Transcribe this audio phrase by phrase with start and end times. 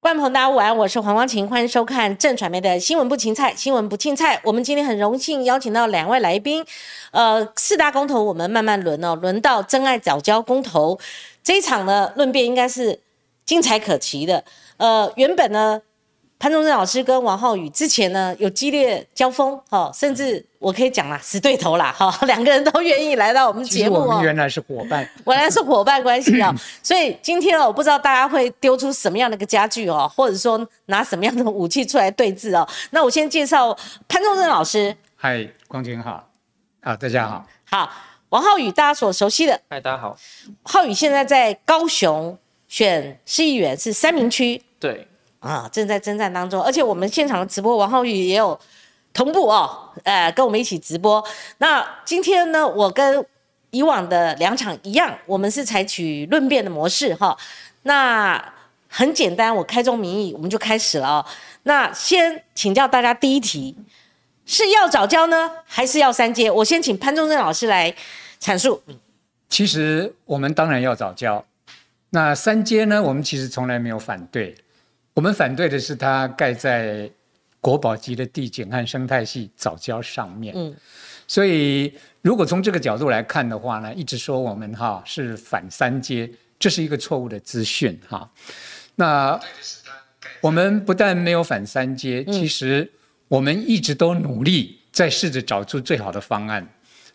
[0.00, 4.40] 观众朋友，大家午安，我是黄光琴，欢迎收看正传媒的新闻不芹菜，新闻不芹菜。
[4.44, 6.64] 我们今天很荣幸邀请到两位来宾，
[7.10, 10.96] 呃，四大公投我们慢慢轮哦，轮到真爱早教公投
[11.42, 13.00] 这一场呢，论辩应该是
[13.44, 14.44] 精彩可期的。
[14.76, 15.82] 呃，原本呢。
[16.38, 24.06] 潘宗正老师跟王浩宇之前呢有激烈交锋，哈，甚至我可以讲啦，死对头啦，哈， 两个人都愿意来到我们节目哦。
[24.06, 32.66] 我们原来是伙伴，原来是伙伴关系啊， 所以今天哦，我不知道大家会丢出什么样的一个家具哦，或者说拿什么样的武器出来对峙哦。
[32.90, 33.76] 那我先介绍
[34.06, 34.96] 潘宗正老师。
[35.16, 36.28] 嗨，光景好，
[36.82, 37.44] 好，大家好。
[37.64, 37.90] 好，
[38.28, 39.60] 王浩宇大家所熟悉的。
[39.68, 40.16] 嗨，大家好。
[40.62, 44.62] 浩宇现在在高雄选市议员，是三明区。
[44.78, 45.07] 对。
[45.40, 48.58] 啊，正在征战当中，而且我们现场的直播，王浩宇也有
[49.12, 51.24] 同步哦，呃，跟我们一起直播。
[51.58, 53.24] 那今天呢，我跟
[53.70, 57.36] 以往的两场一样，我们是采取论辩的模式哈。
[57.82, 58.52] 那
[58.88, 61.26] 很简单，我开宗明义，我们就开始了哦。
[61.62, 63.76] 那先请教大家第一题，
[64.44, 66.50] 是要早教呢，还是要三阶？
[66.50, 67.94] 我先请潘忠正老师来
[68.40, 68.82] 阐述。
[69.48, 71.44] 其实我们当然要早教，
[72.10, 74.56] 那三阶呢，我们其实从来没有反对。
[75.18, 77.10] 我们反对的是它盖在
[77.60, 80.54] 国宝级的地景和生态系早教上面。
[80.56, 80.72] 嗯，
[81.26, 88.30] 所以如果从这个角度来看的话呢，一直说我们哈是反三阶，这是一个错误的资讯哈。
[88.94, 89.40] 那
[90.40, 92.88] 我们不但没有反三阶，其实
[93.26, 96.64] 我们一直都努力在试着找出最好的方案。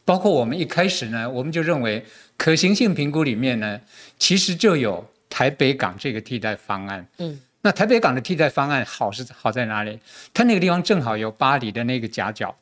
[0.04, 3.80] 包括我们一开始呢，我们就认为可行性评估里面呢，
[4.20, 7.08] 其实就有台北港这个替代方案。
[7.20, 7.40] 嗯。
[7.66, 9.98] 那台北港的替代方案好是好在哪里？
[10.34, 12.54] 它那个地方正好有巴黎的那个夹角，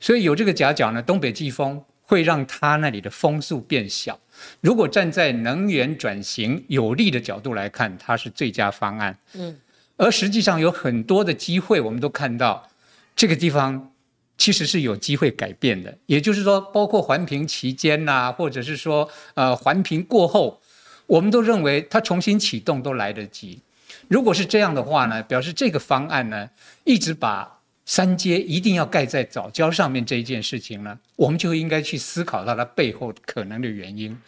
[0.00, 4.18] 所以有这个夹角呢，东北季风会让它那里的风速变小。
[4.60, 9.16] 如果站在能源转型有利的角度来看，它是最佳方案。
[9.34, 9.56] 嗯，
[9.96, 12.68] 而实际上有很多的机会，我们都看到
[13.14, 13.92] 这个地方
[14.36, 15.96] 其实是有机会改变的。
[16.06, 20.60] 也就是说，包括环评期间呐，或者是说呃环评过后，
[21.06, 23.60] 我们都认为它重新启动都来得及。
[24.10, 26.50] 如果是这样的话呢，表示这个方案呢，
[26.82, 34.18] 一直把三阶一定要盖在早教上面这一件事情呢，我们就应该去思考到它背后可能的原因。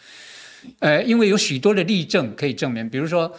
[0.78, 3.36] 呃，因为有许多的例证可以证明，比如说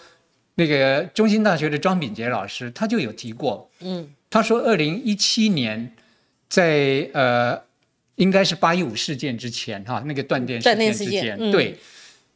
[0.56, 5.96] 那个中心大学的庄炳杰老师，他就有提过，嗯，他说二零一七年
[6.50, 7.58] 在呃，
[8.16, 11.78] 应该是八一五事件之前哈，那个断电事件之前，对。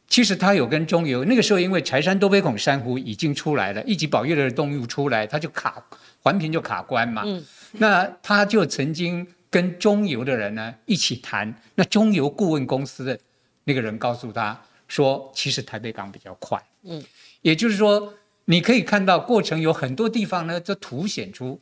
[0.08, 5.84] 其实他有跟中油，那个时候因为柴山多杯孔珊瑚已经出来了，一级保育的动物出来，他就卡
[6.20, 7.22] 环评就卡关嘛。
[7.26, 13.18] 嗯，那他就曾经跟中油的人呢一起谈，那中油顾问公司的
[13.64, 14.58] 那个人告诉他
[14.88, 16.58] 说，其实台北港比较快。
[16.84, 17.04] 嗯，
[17.42, 18.14] 也就是说，
[18.46, 21.60] 你可以看到过程有很多地方呢，就凸显出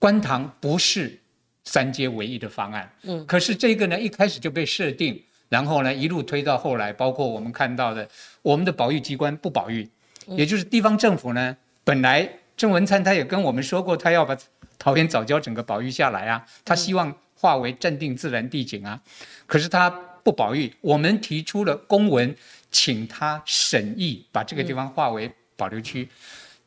[0.00, 1.20] 观塘不是
[1.62, 2.92] 三阶唯一的方案。
[3.02, 5.22] 嗯，可是这个呢一开始就被设定。
[5.48, 8.08] 然后呢，一路推到后来，包括我们看到的，
[8.42, 9.88] 我们的保育机关不保育，
[10.28, 14.36] 也就是地方政府呢，本来郑文灿他也跟我们说过，他要把
[14.78, 19.00] 桃园早教整个保育下来啊，他希望化为镇定自然地景啊，
[19.46, 19.88] 可是他
[20.22, 22.34] 不保育，我们提出了公文，
[22.70, 26.08] 请他审议把这个地方划为保留区，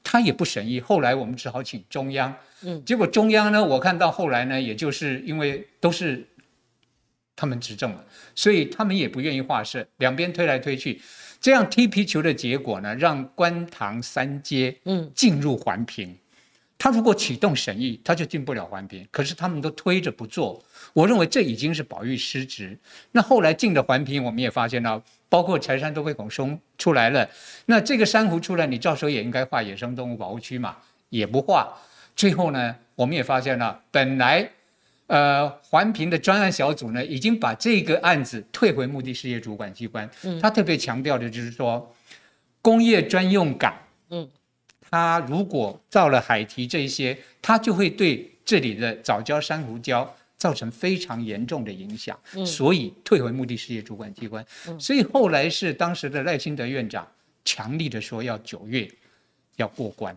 [0.03, 6.25] 他也不审议，后来我们只好请中央，嗯，结果中央呢，我看到后来呢，也就是因为都是。
[7.37, 8.03] 他们执政了，
[8.33, 10.99] 所以他们也不愿意划设，两边推来推去，
[11.39, 16.17] 这样踢皮球的结果呢，让观塘三街嗯进入环评。
[16.79, 19.07] 他如果启动审议，他就进不了环评。
[19.11, 22.75] 可是他们都推着不做，我认为这已经是保育失职。
[23.11, 24.99] 那后来进的环评，我们也发现了，
[25.29, 27.29] 包括柴山都会拱松出来了，
[27.67, 30.75] 那这个珊瑚出来，你照说也应该划野生动物保护区嘛，
[31.09, 31.71] 也不划。
[32.15, 34.49] 最后呢，我们也发现了，本来。
[35.07, 40.09] 呃，环评的专案小组呢，已经把这个案子退回目的事业主管机关。
[40.23, 41.95] 嗯，他特别强调的就是说，
[42.61, 43.73] 工业专用港，
[44.09, 44.29] 嗯，
[44.81, 50.05] 他如果造了海堤这些，他就会对这里的藻礁珊瑚礁
[50.37, 52.19] 造成非常严重的影响。
[52.35, 54.45] 嗯，所以退回目的事业主管机关。
[54.67, 57.07] 嗯，所以后来是当时的赖清德院长
[57.45, 58.85] 强力的说要九月
[59.55, 60.13] 要过关，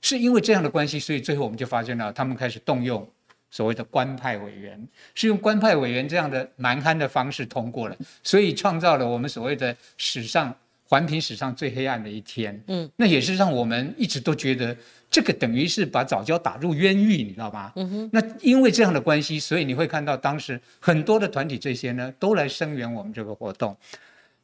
[0.00, 3.08] 是因为这样的关系，所以最后我们就发现了他们开始动用。
[3.54, 10.52] 所谓的官派委员是用官派委员这样的蛮憨的方式通过了，所以创造了我们所谓的史上
[10.88, 12.60] 环评史上最黑暗的一天。
[12.66, 14.76] 嗯，那也是让我们一直都觉得
[15.08, 17.72] 这个等于是把早教打入冤狱，你知道吗？
[17.76, 18.10] 嗯哼。
[18.12, 23.76] 那因为这样的关系，所以你会看到当时很多的团体这些呢都来声援我们这个活动。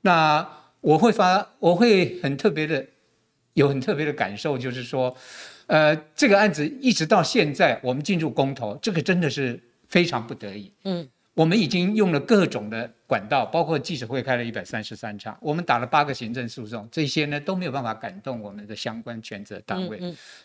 [0.02, 0.48] 那
[0.80, 2.86] 我会发，我会很特别的
[3.54, 5.14] 有很特别的感受，就是说，
[5.70, 10.72] 呃，这个案子一直到现在，我们进入公投，这个真的是非常不得已。
[10.82, 11.08] 嗯。
[11.34, 19.98] 我们已经用了各种的管道，包括记者会开了一百三十三场，我们打了八个行政诉讼，这些呢都没有办法感动我们的相关权责单位。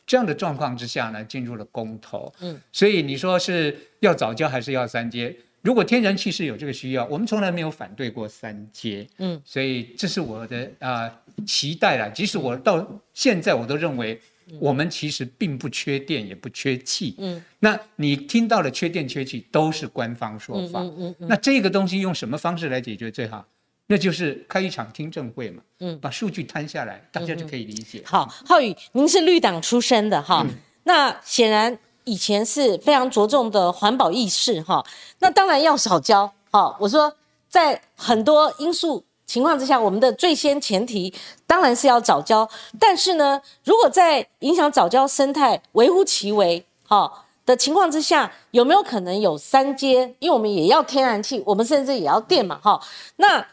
[0.06, 2.32] 这样的状况之下呢，进入了公投。
[2.40, 5.36] 嗯，所以你说是要早交还是要三阶？
[5.64, 9.06] 如果天然气是有这个需要，我们从来没有反对过三阶。
[9.18, 11.12] 嗯，所以这是我的啊
[11.48, 12.08] 期待啦。
[12.10, 14.18] 即使我到现在我都认为。
[14.60, 17.16] 我们其实并不缺电，也不缺气。
[17.18, 20.82] 嗯，那你听到的缺电缺气都是官方说法。
[20.82, 21.28] 嗯嗯嗯。
[21.28, 23.46] 那这个东西用什么方式来解决最好？
[23.88, 25.64] 那就是开一场听证会嘛。
[25.80, 26.00] 嗯。
[26.00, 28.04] 把数据摊下来，大家就可以理解。
[28.06, 30.46] 好，浩宇，您是绿党出身的哈。
[30.84, 34.86] 那显然以前是非常着重的环保意识哈。
[35.20, 36.32] 那当然要少交。
[36.52, 37.16] 哈，我说
[37.50, 39.06] 在很多因素。
[39.26, 41.14] 情况之下，我们的最先前提
[41.48, 42.48] 当然是要早教，
[42.80, 50.16] 但是呢，如果在影响早教生态微乎其微哈的情况之下，有没有可能有三阶？
[50.20, 52.80] 因为我们也要天然气，我们甚至也要电嘛哈。
[53.18, 53.46] 那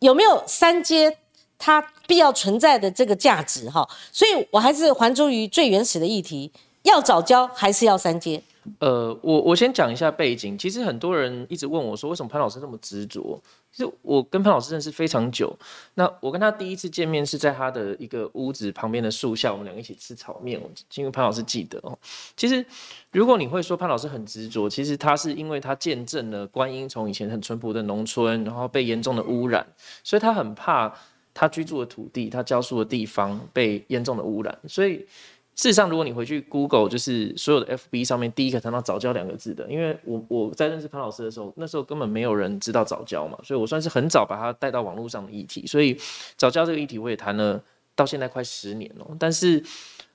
[0.00, 1.18] 有没有三阶
[1.58, 3.88] 它必要存在的这个价值哈？
[4.10, 6.50] 所以我还是还诸于最原始的议题：
[6.82, 8.42] 要早教还是要三阶？
[8.80, 10.58] 呃，我我先讲一下背景。
[10.58, 13.40] 其实很多人一直问我说，为什么潘老师那么执着？
[13.72, 15.56] 其实我跟潘老师认识非常久。
[15.94, 20.60] 那我跟他第一次见面是在他的一个屋子旁边的树下，我们两个一起吃炒面。
[20.60, 21.98] 我因为潘老师记得哦。
[22.36, 22.64] 其实
[23.10, 29.66] 如果你会说潘老师很执着，其实他是因为他见证了观音从以前很淳朴的农村，然后被严重的污染，
[30.04, 30.94] 所以他很怕
[31.32, 35.06] 他居住的土地、他教书的地方被严重的污染，所以。
[35.54, 45.96] 事实上，如果你回去 Google，就是所有的 FB 上面第一个谈到早教两个字的，因为我我在认识潘老师的时候，那时候根本没有人知道早教嘛，所以我算是很早把它带到网络上的议题，所以
[46.36, 47.62] 早教这个议题我也谈了
[47.94, 49.62] 到现在快十年了，但是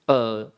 [0.05, 0.49] 呃。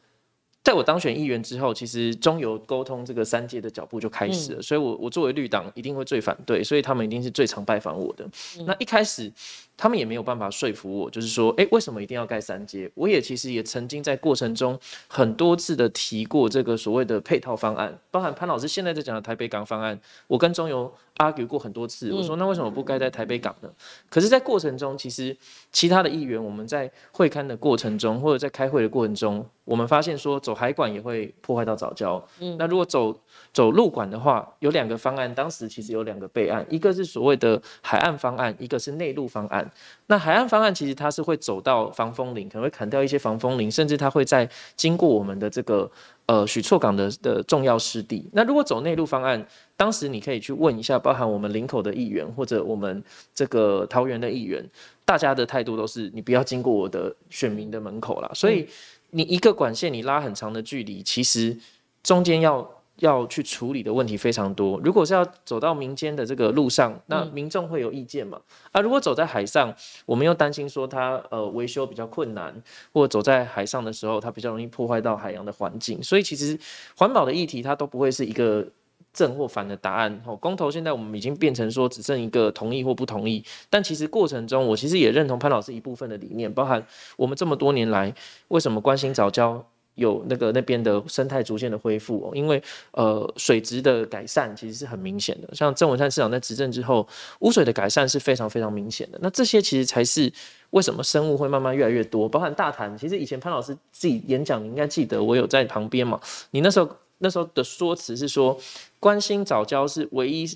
[0.61, 8.29] 在我当选议员之后，其实中油沟通这个三界的脚步就开始了，所以我我作为绿党一定会最反对，所以他们一定是最常拜访我的。
[8.67, 9.31] 那一开始
[9.79, 12.91] 他们也没有办法说服我，就是说，哎，为什么一定要盖三阶？
[12.95, 14.77] 我也其实也曾经在过程中
[15.07, 19.97] 很多次的提过这个所谓的配套方案，包含潘老师现在在讲的台北港方案，
[20.27, 23.69] 我跟中油 argue 过很多次，我说那为什么不盖在台北港呢？
[24.09, 25.35] 可是，在过程中，其实
[25.71, 29.45] 其他的议员我们在会刊的过程中，或者在开会的过程中。
[29.65, 33.15] 我们发现说走海管也会破坏到早教，嗯，那如果走
[33.53, 39.69] 走路管的话，有两个方案，当时其实有两个备案，一个是所谓的海岸方案，一个是内陆方案。
[40.07, 45.89] 那海岸方案其实它是会走到防风林，可能会砍掉一些防风林，甚至它会在经过我们的这个
[46.25, 48.30] 呃许厝港的的重要湿地。
[48.33, 49.45] 那如果走内陆方案，
[49.75, 54.63] 当时你可以去问一下，包含我们林口的议员或者我们这个桃园的议员，
[55.06, 58.68] 大家的态度都是你不要经过我的选民的门口啦，所以。
[59.12, 61.57] 你一个管线，你拉很长的距离，其实
[62.04, 62.62] 中间要
[63.00, 64.80] 要去处理的问题非常多。
[64.84, 68.40] 如果是要走到民间的这个路上，那民众会有意见嘛？
[68.72, 69.74] 啊，如果走在海上，
[70.06, 72.54] 我们又担心说它呃维修比较困难，
[72.94, 76.01] 或者走在海上的时候，它比较容易破坏到海洋的环境。
[76.04, 76.57] 所以其实
[76.96, 78.68] 环保的议题，它都不会是一个。
[79.12, 86.86] 正或反的答案，哦，公投现在我们已经变成说只剩一个同意或不同意，但其实过程中我其实也认同潘老师一部分的理念，包含
[87.18, 88.13] 我们这么多年来
[88.50, 89.66] 为什么关心早教
[90.00, 97.08] 有那个那边的生态逐渐的恢复哦，因为呃水质的改善其实是很明显的，像郑文灿市长在执政之后，
[97.41, 100.32] 污水的改善是非常非常明显的，那这些其实才是
[100.72, 106.89] 为什么生物会慢慢越来越多，包含大潭，其实以前潘老师自己演讲你应该记得，我有在旁边嘛，你那时候。
[107.22, 108.58] 那时候的说辞是说，
[108.98, 110.50] 关心早教是唯一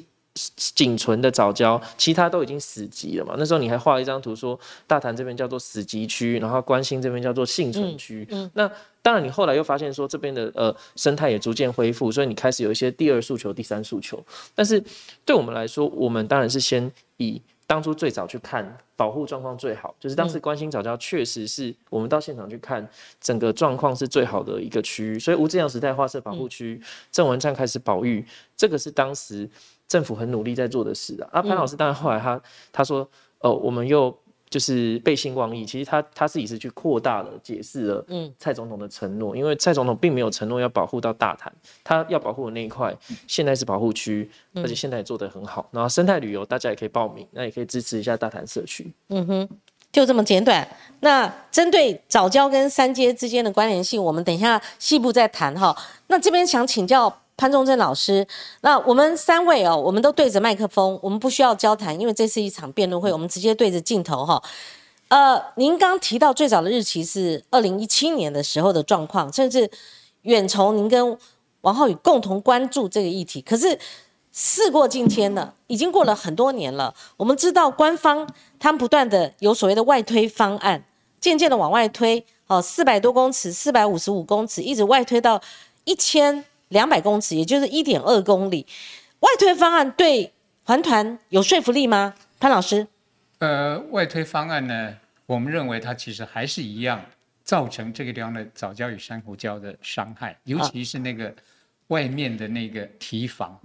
[0.56, 3.36] 仅存的早教，其他都已经死极了嘛。
[3.38, 8.28] 那时候你还画了一张图，说大潭这边叫做死极区，然后关心这边叫做幸存区。
[8.32, 8.70] 嗯那
[9.02, 14.24] 当然，你后来又发现说这边的呃生态也逐渐恢复，所以你开始有一些第二诉求、第三诉求。
[14.56, 14.84] 但是
[15.26, 17.42] 对我们来说，我们当然是先以。
[17.66, 22.88] 当初最早去看保护状况最好，就是当时关心早教确实是我们到现场去看
[23.22, 28.24] 整个状况是最好的一个区域，所以吴志阳时代划设保护区，郑文灿开始保育，
[28.56, 29.50] 这个是当时
[29.88, 31.40] 政府很努力在做的事啊。
[31.40, 33.10] 啊，潘老师当然后来他他说，
[33.40, 34.16] 呃，我们又。
[34.50, 41.52] 就是背信忘义，其实他他自己是去扩大了解释了，嗯，蔡总统的承诺，因为蔡总统并没有承诺要保护到大潭，
[41.84, 45.68] 他要保护的那一块现在是保护区，而且现在也做得很好。
[45.72, 48.94] 然后生态旅游大家也可以报名，那也可以支持一下大潭社区。
[49.10, 49.50] 嗯哼，
[49.92, 50.68] 就这么简短。
[51.00, 55.76] 那针对早教跟三阶之间的关联性，我们等一下细部再谈哈。
[56.06, 57.23] 那这边想请教。
[57.36, 58.26] 潘忠贞老师，
[58.62, 64.42] 那我们三位哦，我们都对着麦克风，我们不需要交谈，因为这是一场辩论会，我们直接对着镜头哈。
[65.10, 69.70] 呃，您刚提到最早的日期是二零一七年的时候的状况，甚至
[70.22, 71.18] 远从您跟
[71.62, 73.42] 王浩宇共同关注这个议题。
[73.42, 73.78] 可是
[74.32, 76.94] 事过境迁了，已经过了很多年了。
[77.18, 78.28] 我们知道官方
[78.60, 80.84] 他们不断的有所谓的外推方案，
[81.20, 85.40] 渐渐的往外推，哦，四百多公尺、四百五十五公尺，一直外推到
[85.84, 88.68] 一千两百公尺，也就是一点二公里。
[89.22, 92.14] 外推方案对环团有说服力吗？
[92.40, 92.86] 潘老师？
[93.40, 97.06] 呃，外推方案呢，我们认为它其实还是一样，
[97.44, 101.34] 造成这个地方的藻礁与珊瑚礁的伤害，尤其是那个
[101.88, 103.58] 外面的那个堤防。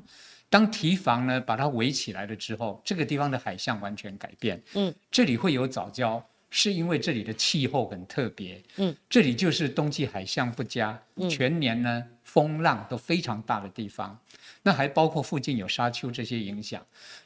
[0.51, 4.61] 当堤防呢把它围起来了之后，这个地方的海象完全改变。
[4.75, 8.63] 嗯，这里会有藻礁，是因为这里的气候很特别。
[8.77, 10.99] 嗯，这里就是冬季海象不佳，
[11.29, 12.03] 全年呢
[12.39, 14.17] 风浪都非常大的地方。
[14.63, 16.81] 那还包括附近有沙丘这些影响。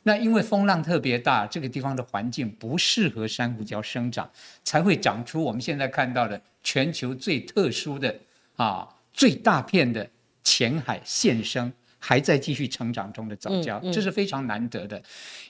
[0.05, 4.31] 那因为风浪特别大，这个地方的环境不适合珊瑚礁生长，
[4.65, 8.15] 才会长出我们现在看到的全球最特殊的
[8.57, 10.09] 啊最大片的
[10.45, 15.03] 浅海现生还在继续成长中的藻礁，这是非常难得的。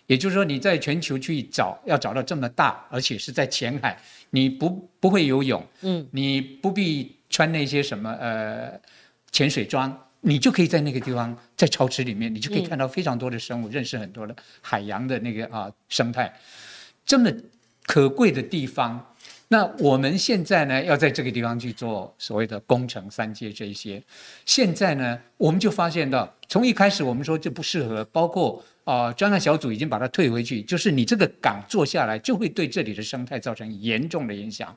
[0.07, 4.01] 也就是说，你在全球去找要找到这么大，而且是在浅海，
[4.31, 8.81] 你不不会游泳，嗯，你不必穿那些什么呃
[9.33, 9.99] 潜水装。
[10.25, 16.33] 你就可以在那个地方，在潮池里面，你就可以看到非常多的生物，认识很多的海洋的那个啊生态，
[17.05, 17.29] 这么
[17.87, 19.05] 可贵的地方。
[19.49, 24.01] 那我们现在呢，要在这个地方去做所谓的工程三阶这一些。
[24.47, 34.75] 现在呢，我们就发现到，从一开始我们说就不适合，包括啊专案小组已经把它退回去，就是你这个港做下来，就会对这里的生态造成严重的影响。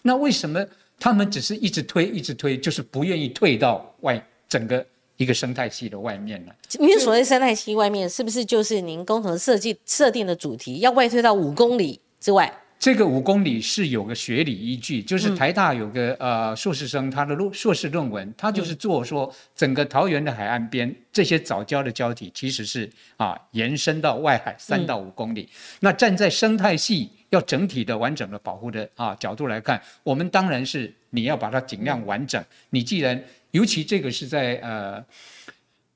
[0.00, 0.64] 那为什么
[0.98, 4.24] 他们只是一直推，一直推，就是不愿意退到外？
[4.48, 4.86] 整个
[5.16, 6.54] 一个生态系的外面了？
[6.78, 12.52] 您所谓生态系外面，是不是就是您工程设计设定的主题，要外推到五公里之外？
[12.86, 25.48] 这个五公里是有个学理依据，就是台大有个呃硕士生，他的论硕士论文，他就是做说整个桃园的海岸边这些藻礁的礁体，其实是啊延伸到外海三到五公里。
[25.80, 32.40] 那站在生态系要整体的完整的保护的啊角度来看，我们当然是你要把它尽量完整。
[32.70, 35.04] 你既然尤其这个是在呃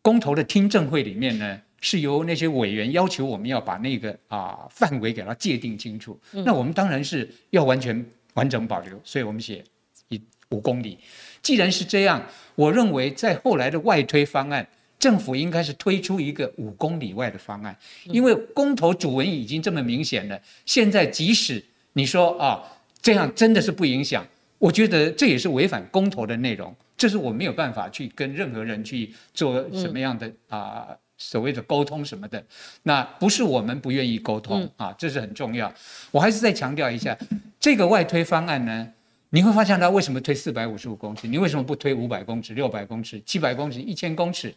[0.03, 6.19] 公投的听证会里面呢，是由那些委员要求我们要把那个啊范围给它界定清楚。
[6.45, 9.65] 那我们当然是要完全完整保留，所以我们写
[10.09, 10.21] 一
[10.51, 10.99] 五公里。
[11.43, 14.67] 既然是这样，我认为在后来的外推方案，
[14.99, 20.39] 政府应该是推出一个五公里外的方案，因为公投主文已经这么明显了。
[20.67, 22.63] 现在即使你说啊
[23.01, 24.27] 这样真的是不影响，
[24.59, 26.75] 我觉得这也是违反公投的内容。
[26.99, 30.89] 这是我没有办法去跟任何人去做什么样的啊
[31.21, 32.43] 所谓的沟通什么的，
[32.85, 35.71] 那不是我们不愿意沟通啊，这是很重要。
[36.11, 37.17] 我还是再强调一下，
[37.61, 38.89] 这个外推方案呢，
[39.29, 44.53] 你会发现它为什么推四百五十五公尺，你为什么不推五百公尺、六百公尺、七百公尺、一千公尺？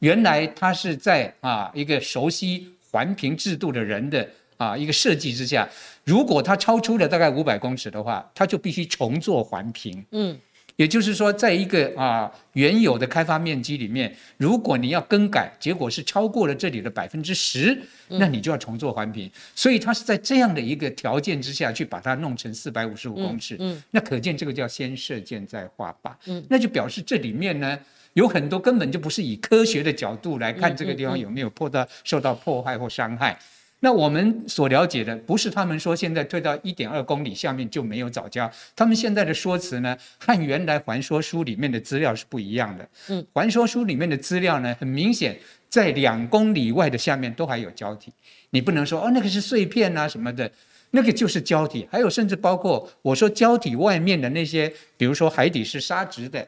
[0.00, 5.68] 原来它是在啊一个熟悉环评制度的人的啊一个设计之下，
[6.02, 10.04] 如果它超出了大概五百公尺的话，它就必须重做环评。
[10.10, 10.36] 嗯。
[10.78, 19.28] 也就是说，在一个啊原有的开发面积里面，如果你要更改，结果是超过了这里的百分之十，那你就要重做环评。
[19.56, 23.56] 所以它是在这样的一个条件之下去把它弄成四百五十五公尺。
[23.58, 26.12] 嗯，那可见这个叫先射箭再画靶。
[26.26, 27.76] 嗯，那就表示这里面呢
[28.12, 33.36] 有很多根本就不是以科学的角度来看这个地方有没有破到受到破坏或伤害。
[33.80, 42.88] 那我们所了解的不是他们说现在退到一点二公里下面就没有藻礁，他们现在的说辞呢和原来还说书里面的资料是不一样的。
[43.08, 48.12] 嗯，还说书里面的资料呢，很明显在两公里外的下面都还有胶体，
[48.50, 50.50] 你不能说哦那个是碎片啊什么的，
[50.90, 51.86] 那个就是胶体。
[51.88, 56.44] 还有甚至包括我说胶体外面的那些，比如说海底是沙质的，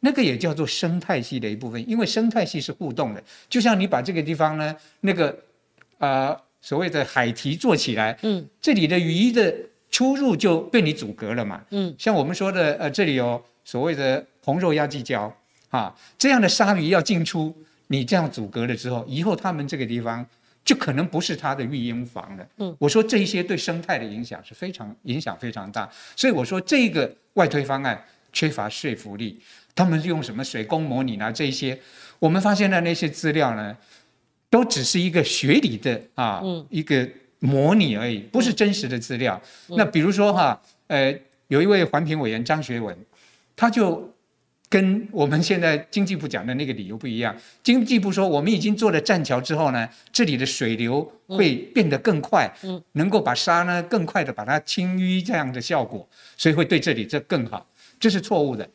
[0.00, 5.38] 那个也叫做生态系的一部分，因为生态系是互动的，就像你把这个地方呢那个
[5.98, 6.36] 啊。
[6.62, 9.52] 所谓的海堤做起来，嗯，这里的鱼的
[9.90, 15.30] 出入就被你阻隔了嘛，嗯，像我们说的，呃，这里有所谓的红肉亚基礁，
[15.70, 17.54] 啊，这样的鲨鱼要进出，
[17.88, 20.24] 你这样阻隔了之后，以后他们这个地方
[20.64, 28.02] 就可能不是它的育婴房了，嗯，我说这一些对生态的影响是非常影响非常大，所以我说这个外推方案
[28.32, 29.40] 缺乏说服力，
[29.74, 31.76] 他们用什么水工模拟啊这一些，
[32.20, 33.76] 我们发现的那些资料呢？
[34.52, 39.40] 都只是一个学理的啊，一个模拟而已，不是真实的资料。
[39.78, 41.18] 那比如说哈，呃，
[41.48, 42.94] 有一位环评委员张学文，
[43.56, 44.12] 他就
[44.68, 47.34] 跟我们现在经济部讲的那个理由不一样。
[47.62, 56.06] 经济部说，我们已经做了栈桥之后呢，这里的水流会变得更快，嗯，能够把沙呢更快的把它清淤这样的效果，
[56.36, 57.66] 所以会对这里这更好。
[57.98, 58.68] 这是错误的。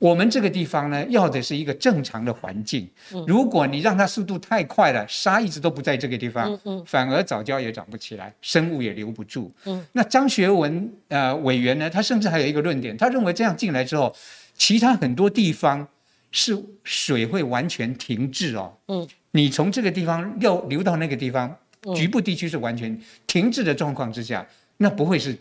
[0.00, 2.88] 我们这个地方呢，要的是一个正常的环境。
[3.26, 9.52] 如果你让它速度太快了，沙一直都不在这个地方，反而早教也长不起来，生物也留不住。
[9.92, 14.10] 那张学文呃委员呢，他甚至还有一个论点，他认为这样进来之后，
[14.54, 15.86] 其他很多地方
[16.32, 18.72] 是水会完全停滞哦。
[18.88, 21.54] 嗯，你从这个地方要流到那个地方，
[21.94, 24.46] 局部地区是完全停滞的状况之下，
[24.78, 25.36] 那不会是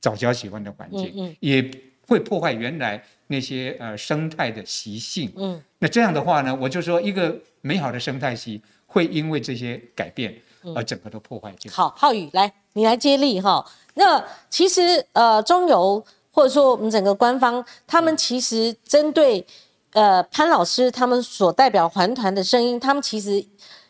[0.00, 1.70] 早教喜欢的环境，也
[2.08, 3.00] 会破坏原来。
[3.32, 10.32] 那些呃生态的习性，嗯，那这样的话呢，我就说一个美好的生态系会因为这些改变
[10.76, 11.72] 而整个都破坏掉。
[11.72, 13.64] 好，浩宇来，你来接力哈。
[13.94, 19.44] 那其实呃中油或者说我们整个官方，他们其实针对
[19.92, 23.44] 呃潘老师他们所代表环团的声音，他们其实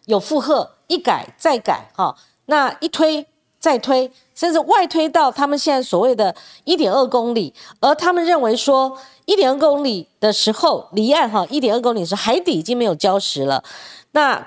[0.06, 3.26] 有附和，一改再改哈，那一推
[3.62, 8.98] 再推，甚至外推到他们现在所谓的一点二公里，而他们认为说。
[9.24, 13.62] 一点二公里的时候离岸哈，一点二公里是海底已经没有礁石了。
[14.10, 14.44] 那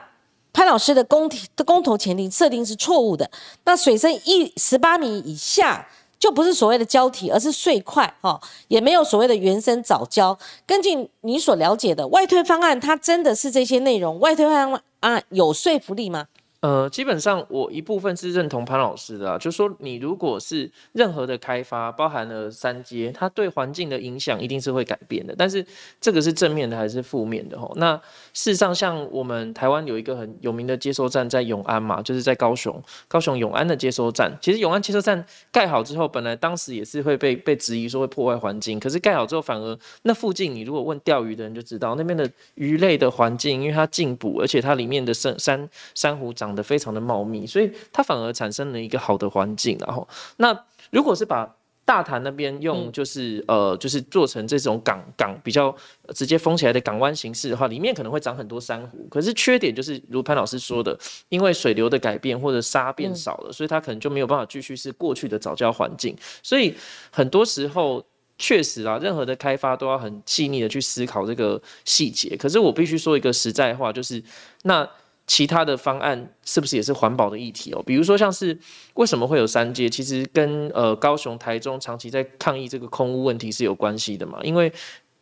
[0.51, 3.31] 潘老师的公题的公投前提设定是错误的。
[3.63, 5.87] 那水深一十八米以下
[6.19, 10.37] 就不是所谓的礁体，而是碎块哈，也没有所谓的原生藻礁。
[10.67, 14.19] 根据你所了解的外推方案，它真的是这些内容？
[14.19, 16.27] 外推方案啊有说服力吗？
[16.61, 25.35] 呃，基本上我一部分是认同潘老师的啊，就说你如果是任何的开发，包含了三阶，它对环境的影响一定是会改变的。
[25.37, 25.63] 但是
[26.01, 27.59] 这个是正面的还是负面的？
[27.59, 27.95] 吼，那
[28.33, 34.35] 事实上像我们台湾有一个很有名的接收站在永安嘛，就是在高雄，高雄永安的接收站。
[34.41, 46.44] 其实永安接收站盖好之后，本来当时也是会被被质疑说会破坏环境，可是盖好之后反而那附近你如果问钓鱼的人就知道，那边的鱼类的环境，因为它进补，而且它里面的山山珊瑚长。
[46.53, 49.77] 的非常的茂密，所以它反而产生了一个好的环境。
[49.79, 55.73] 然后，那如果是把大潭那边用，就是呃，就是做成这种港港比较
[56.15, 59.07] 直接封起来的港湾形式的话，里面可能会长很多珊瑚。
[59.07, 60.97] 可是缺点就是，如潘老师说的，
[61.29, 66.17] 因为水流的改变或者沙变少了，所以它可能就没有办法继续是过去的早教环境。
[66.41, 66.73] 所以
[67.11, 68.03] 很多时候
[68.39, 72.35] 确实啊，任何的开发都要很细腻的去思考这个细节。
[72.35, 74.23] 可是我必须说一个实在话，就是
[74.63, 74.89] 那。
[75.27, 77.81] 其他的方案是不是也是环保的议题哦？
[77.83, 78.57] 比如说像是
[78.93, 84.39] 为什么会有三阶，其实跟呃高雄、台中长期在抗议这个空屋问题是有关系的嘛？
[84.43, 84.71] 因为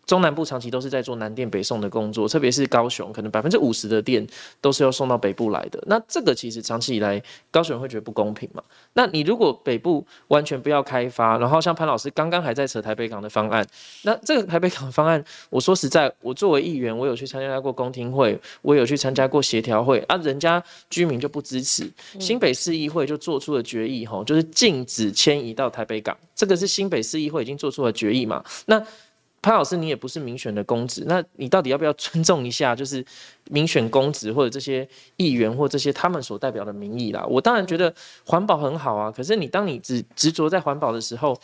[0.05, 4.25] 中南部长期都是在做南电北送的工作，特别是高雄，可能百分之五十的电
[4.59, 5.81] 都是要送到北部来的。
[5.87, 8.61] 那这个其实长期以来，高雄人会觉得不公平嘛？
[8.93, 13.65] 那你如果北部完全不要开发，然后像潘老师刚刚还在扯台北港的方案，
[14.03, 21.89] 那这个台北港方案，我说实在，我作为议员，我有去参加过公听会，我有去参加过协调会啊，人家居民就不支持，
[22.19, 28.43] 新北市议会就做出了决议，吼，就是禁止迁移到台北港，这个是新北市议会已经做出了决议嘛？
[28.65, 28.85] 那
[29.43, 33.05] 潘老师，你也不是民选的公职，那你到底要不要尊重一下，就是
[33.49, 37.25] 民选公职或者这些议员或这些他们所代表的民意啦？
[37.27, 37.93] 我当然觉得
[38.25, 41.37] 环保很好啊，可是你当你只执着在环保的时候，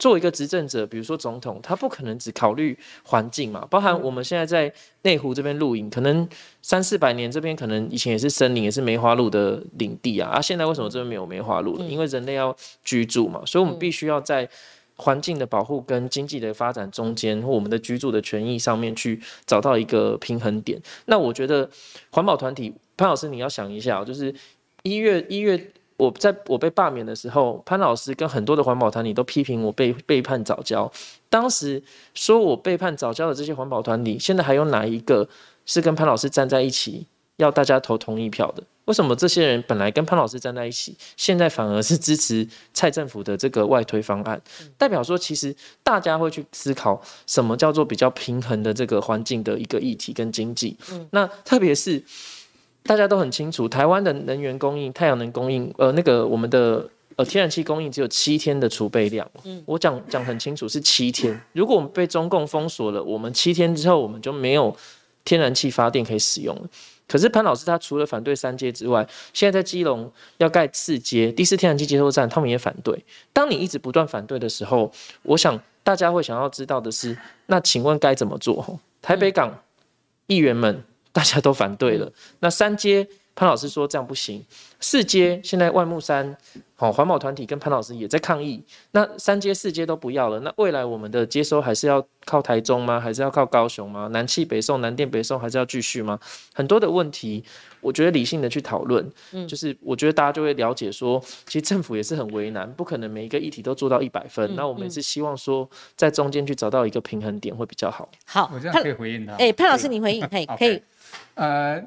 [0.00, 3.64] 作为一个执政者，比如说总统，他不可能只考虑环境嘛。
[3.70, 6.28] 包含我们现在在内湖这边露营，可能
[6.60, 11.84] 三四百年这边可能以前也是森林，也是梅花鹿的领地啊，啊，现在为什么这边没有梅花鹿了？
[11.86, 14.50] 因为人类要居住嘛，所以我们必须要在。
[14.96, 20.80] 环境的保护跟经济的发展中间，或我们的居住的权益上面去找到一个平衡点。
[21.06, 21.68] 那我觉得
[22.10, 24.34] 环保团体潘老师，你要想一下，就是
[24.82, 30.90] 一月一月我在我被罢免的时候，潘老师跟很多的环保团体都批评我被背叛早教。
[31.28, 31.82] 当时
[32.14, 35.28] 说我背叛早教的这些环保团体，现在还有哪一个
[35.66, 38.62] 是跟潘老师站在一起，要大家投同意票的？
[38.86, 44.40] 为什么这些人本来跟潘老师站在一起，现在反而是支持蔡政府的这个外推方案？
[44.76, 50.76] 代表说，其实大家会去思考什么叫做比较平衡的这个环境的一个议题跟经济。
[51.10, 52.02] 那特别是
[52.82, 59.26] 大家都很清楚，台湾的能源供应、太阳能供应，呃，那个我们的呃天然气供应只有七天的储备量。
[59.44, 61.40] 嗯我讲讲很清楚，是七天。
[61.54, 64.76] 如果我们被中共封锁了，我们七天之后我们就没有
[65.24, 66.68] 天然气发电可以使用了。
[67.06, 73.04] 可是潘老师他除了反对三阶之外，现在在基隆要盖四阶第四天然气接收站，他们也反对。
[73.32, 74.90] 当你一直不断反对的时候，
[75.22, 78.80] 我想大家会想要知道的是，那请问该怎么做？
[79.02, 79.62] 台北港
[80.26, 84.44] 议员们大家都反对了，那三阶潘老师说这样不行。
[84.80, 86.36] 四阶现在万木山，
[86.76, 88.62] 好环保团体跟潘老师也在抗议。
[88.92, 93.00] 那三阶四阶都不要了，那未来我们的接收还是要靠台中吗？
[93.00, 94.08] 还是要靠高雄吗？
[94.12, 96.18] 南气北送、南电北送还是要继续吗？
[96.52, 97.42] 很多的问题，
[97.80, 104.54] 我觉得理性的去讨论，嗯，就是我觉得大家就会了解说，其实政府也是很为难，不可能每一个议题都做到一百分。
[104.54, 108.08] 那我们也是希望说，在中间去找到一个平衡点会比较好。
[108.26, 109.32] 好，我这样可以回应他。
[109.36, 110.82] 哎，潘老师，你回应可以 可以。
[111.34, 111.82] 呃。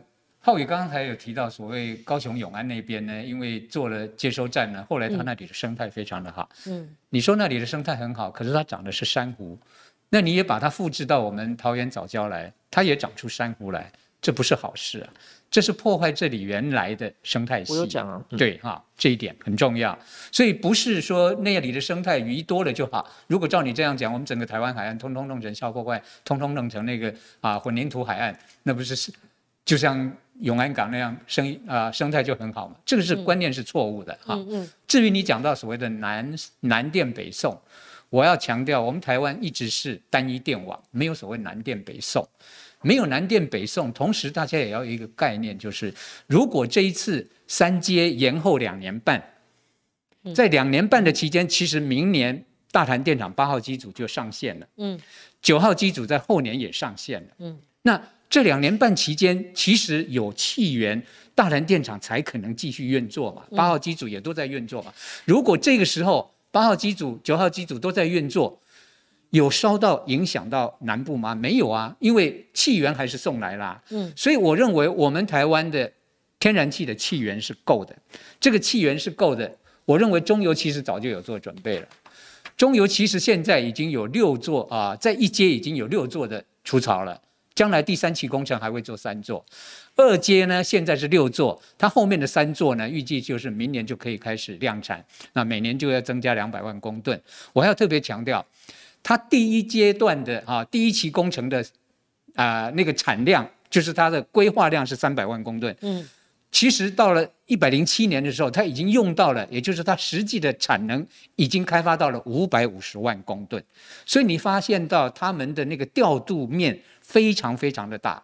[0.47, 6.47] 浩宇刚才有提到，所谓高雄永安那边呢，因为做了接收站呢，后来他那里的生态非常的好。
[6.67, 9.59] 嗯，你说那里的生态很好，可是它长的是珊瑚，
[10.07, 15.09] 那你也把它复制到我们桃园早礁来，它也长出珊瑚来，这不是好事啊，
[15.51, 17.73] 这是破坏这里原来的生态系。
[17.73, 19.99] 我有讲啊，对哈，这一点很重要。
[20.31, 23.05] 所以不是说那里的生态鱼多了就好。
[23.27, 29.11] 如果照你这样讲，我们整个台湾海岸通通弄成消破坏，通通弄成那个啊混凝土海岸，那不是是
[29.67, 30.11] 就像。
[30.41, 34.39] 永安港那样生啊生态就很好嘛，这个是观念是错误的哈。
[34.87, 37.59] 至于你讲到所谓的南南电北送，
[38.11, 42.23] 我要强调，我们台湾一直是单一电网，没有所谓南电北送，
[42.83, 43.91] 没有南电北送。
[43.91, 45.91] 同时，大家也要有一个概念，就是
[46.27, 49.19] 如果这一次三阶延后两年半，
[50.35, 54.99] 在两年半的期间，其实明年大潭电厂八号机组就上线了，嗯，
[55.41, 57.99] 九号机组在后年也上线了，嗯，那。
[58.29, 61.01] 这两年半期间，其实有气源，
[61.33, 63.43] 大南电厂才可能继续运作嘛。
[63.55, 64.93] 八号机组也都在运作嘛。
[65.25, 68.59] 如果这个时候八号机组、九号机组都在运作，
[69.29, 71.33] 有烧到影响到南部吗？
[71.33, 73.81] 没有啊，因为气源还是送来啦。
[73.89, 75.91] 嗯，所以我认为我们台湾的
[76.39, 77.95] 天然气的气源是够的，
[78.39, 79.53] 这个气源是够的。
[79.85, 81.87] 我认为中油其实早就有做准备了。
[82.57, 87.21] 中油其实现在已经有六座啊，在一阶已经有六座的除槽了。
[87.57, 89.43] 将来第三期工程还会做三座，
[89.95, 97.19] 二阶呢现在是六座，它后面的三座呢预计就是明年就可以开始量产，那每年就要增加两百万公吨。
[97.53, 98.45] 我还要特别强调，
[99.01, 101.65] 它第一阶段的啊第一期工程的
[102.35, 105.75] 啊那个产量，就是它的规划量是三百万公吨。
[105.81, 106.07] 嗯，
[106.51, 111.03] 其实到了一百零七年的时候，它已经用到了，也就是它实际的产能
[111.37, 113.63] 已经开发到了五百五十万公吨。
[114.05, 116.79] 所以你发现到他们的那个调度面。
[117.07, 118.21] 非常非常的大，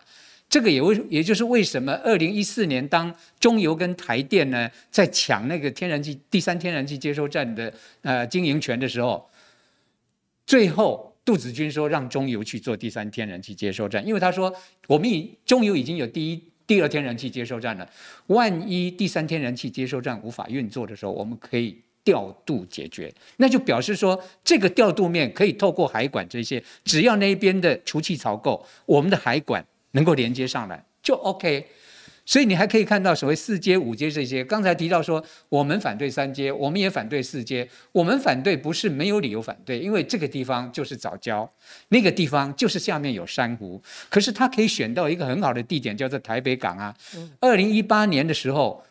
[0.49, 9.29] 这个也为也就是为什么二零一四年当中油跟台电呢在抢那个天然气第三天然气接收站的呃经营权的时候，
[10.45, 14.53] 最后杜子君说让中油去做第三天然气接收站，因为他说
[14.87, 17.89] 我们已中油已经有第一第二天然气接收站了，
[18.27, 21.81] 万一第三天然气接收站无法运作的时候，我们可以。
[22.03, 31.67] 调度解决，那就表示说，这个调度面可以透过海管这些，只要那边的除气槽够，我们的海管能够连接上来就 OK。
[32.25, 34.41] 所以你还可以看到所谓四阶、五阶这些。
[34.45, 37.67] 刚才提到说，我们反对三阶，我们也反对四阶。
[37.91, 41.51] 我们反对不是没有理由反对，因为这个地方就是早教，
[41.89, 43.81] 那个地方就是下面有珊瑚。
[44.09, 46.95] 可是它可以选到一个很好的地点，叫做台北港啊。
[47.41, 48.81] 二零一八年的时候，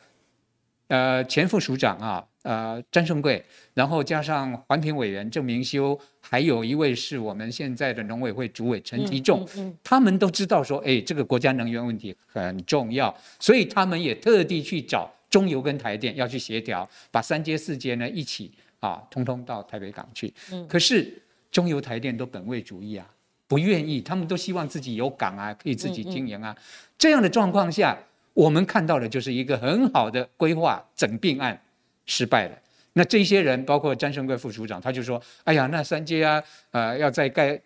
[0.89, 2.27] 呃，前副署长啊。
[2.43, 9.47] 呃，詹胜贵，然后加上环评委员郑明修，还有一位是我们现在的农委会主委陈吉仲，
[9.85, 18.51] 他们都知道说，哎，这个国家能源问题很重要，所以他们也特地去找中油跟台电要去协调，把三阶四阶呢一起
[18.81, 20.35] 啊，通通到台北港去。
[20.69, 23.07] 可是中油台电都本位主义啊，
[23.47, 26.57] 不愿意，他们都希望自己有港啊，可以自己经营啊。
[26.99, 27.97] 这样的状况下，
[28.35, 31.63] 我们看到的就是一个很好的规划整并案。
[32.07, 32.59] 失败了，
[32.95, 37.61] 那这些人包括詹胜贵副署长，他就说：“哎呀，那三阶啊，呃，要再盖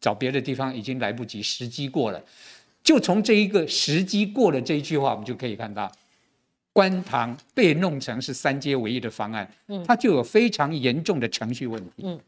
[0.00, 2.22] 找别的地方已经来不及，时机过了。”
[2.82, 5.90] 就从这一个时机过了这一句话，我们就可以看到，
[6.72, 12.20] 官塘被弄成是三阶唯一的方案，嗯，它就有非常严重的程序问题，嗯。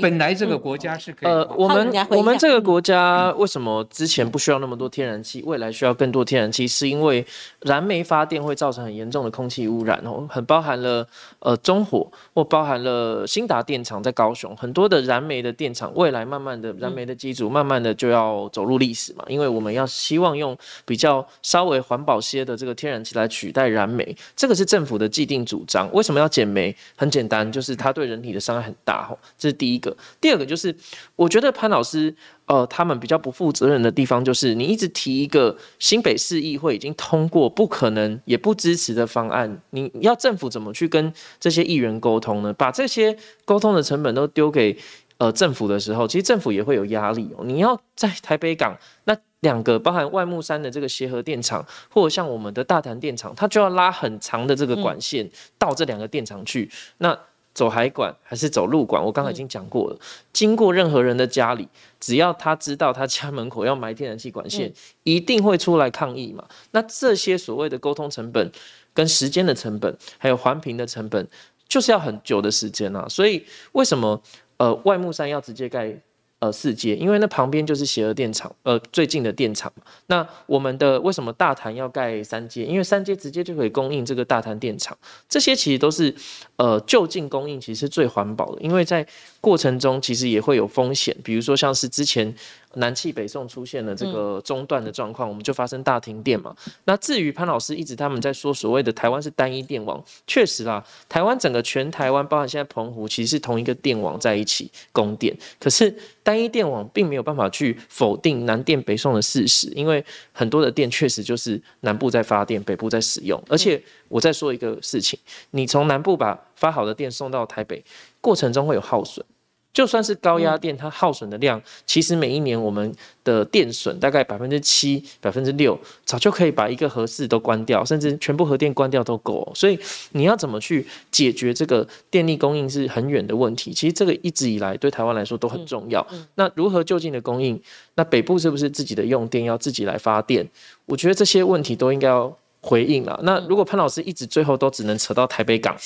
[0.00, 1.30] 本来这个国家是可以。
[1.30, 6.68] 呃，我们我们这个国家为什么之前不需要那么多天然气，未来需要更多天然气？
[6.68, 7.24] 是因为
[7.62, 11.06] 燃煤发电会造成很严重的空气污染哦，很包含了
[11.38, 25.90] 呃中火或包含了新达电厂在高雄很多的燃煤的电厂，未来慢慢的燃煤的机组慢慢的就要走入历史嘛，因为我们要希望用比较稍微环保些的这个天然气来取代燃煤，这个是政府的既定主张。
[25.94, 26.76] 为什么要减煤？
[26.96, 29.69] 很简单，就是它对人体的伤害很大哦，这是第。
[29.70, 30.74] 第一个，第二个就是，
[31.14, 32.12] 我觉得潘老师，
[32.46, 42.52] 呃，他们比较不负责任的地方，就是你一直提一个新北市议会已经通过不可能也不支持的方案，你要政府怎么去跟这些议员沟通呢？
[42.52, 44.76] 把这些沟通的成本都丢给
[45.18, 47.44] 呃政府的时候，其实政府也会有压力哦。
[47.44, 56.68] 你要在台北港那两个包含外木山的这个协和电厂，或者像我们的大潭电厂，它就要拉很长的这个管线到这两个电厂去。
[56.98, 57.16] 那
[57.60, 59.04] 走海管还是走路管？
[59.04, 59.98] 我刚才已经讲过了，
[60.32, 61.68] 经过任何人的家里，
[62.00, 66.42] 只要他知道他家门口要埋天然气管线，一定会出来抗议嘛。
[66.70, 68.50] 那这些所谓的沟通成本、
[68.94, 71.28] 跟时间的成本，还有环评的成本，
[71.68, 73.06] 就是要很久的时间啊。
[73.10, 74.22] 所以为什么
[74.56, 75.94] 呃外木山要直接盖？
[76.40, 79.70] 呃，四阶，因为那旁边就是邪恶电厂，呃，最近的电厂。
[80.06, 82.64] 那我们的为什么大潭要盖三阶？
[82.64, 84.96] 因为三阶直接就可以供应这个大潭电厂。
[85.28, 86.14] 这些其实都是
[86.56, 88.62] 呃就近供应，其实最环保的。
[88.62, 89.06] 因为在
[89.40, 92.34] 过程中其实也会有风险，比如说像是之前。
[92.74, 96.54] 南气北送出现了这个中断的状况，我们就发生大停电嘛。
[96.84, 105.36] 那至于潘老师一直他们在说所谓的台湾是单一电网，确实啦，台湾整个全台湾，包含现在澎湖，其实是同一个电网在一起供电。
[105.58, 113.42] 可是单一电网并没有办法去否定南电北送的事实，因为很多的电确实就是南部在发电，北部在使用。
[113.48, 115.18] 而且我再说一个事情，
[115.50, 117.84] 你从南部把发好的电送到台北，
[118.20, 119.26] 过程中会有耗损。
[119.72, 129.50] 就算是高压电，它耗损的量，其实每一年我们的电损大概百分之七、百分之六，早就可以把一个核四都关掉，甚至全部核电关掉都够。
[129.54, 129.78] 所以
[130.12, 133.72] 你要怎么去解决这个电力供应是很远的问题？
[133.72, 136.04] 其实这个一直以来对台湾来说都很重要。
[136.34, 137.60] 那如何就近的供应？
[137.94, 140.48] 那北部是不是自己的用电要自己来发电？
[140.86, 143.18] 我觉得这些问题都应该要回应了。
[143.22, 145.76] 那如果潘老师一直最后都只能扯到台北港。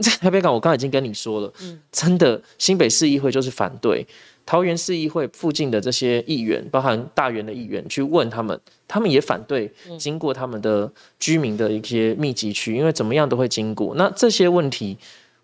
[0.00, 1.52] 在台北港，我刚才已经跟你说了，
[1.92, 4.06] 真的新北市议会就是反对，
[4.46, 14.96] 桃园市议会附近的这些议员，包含大园的议员，去问他们，他们也反对经过他们的居民的一些密集区，因为怎么样都会经过，那这些问题。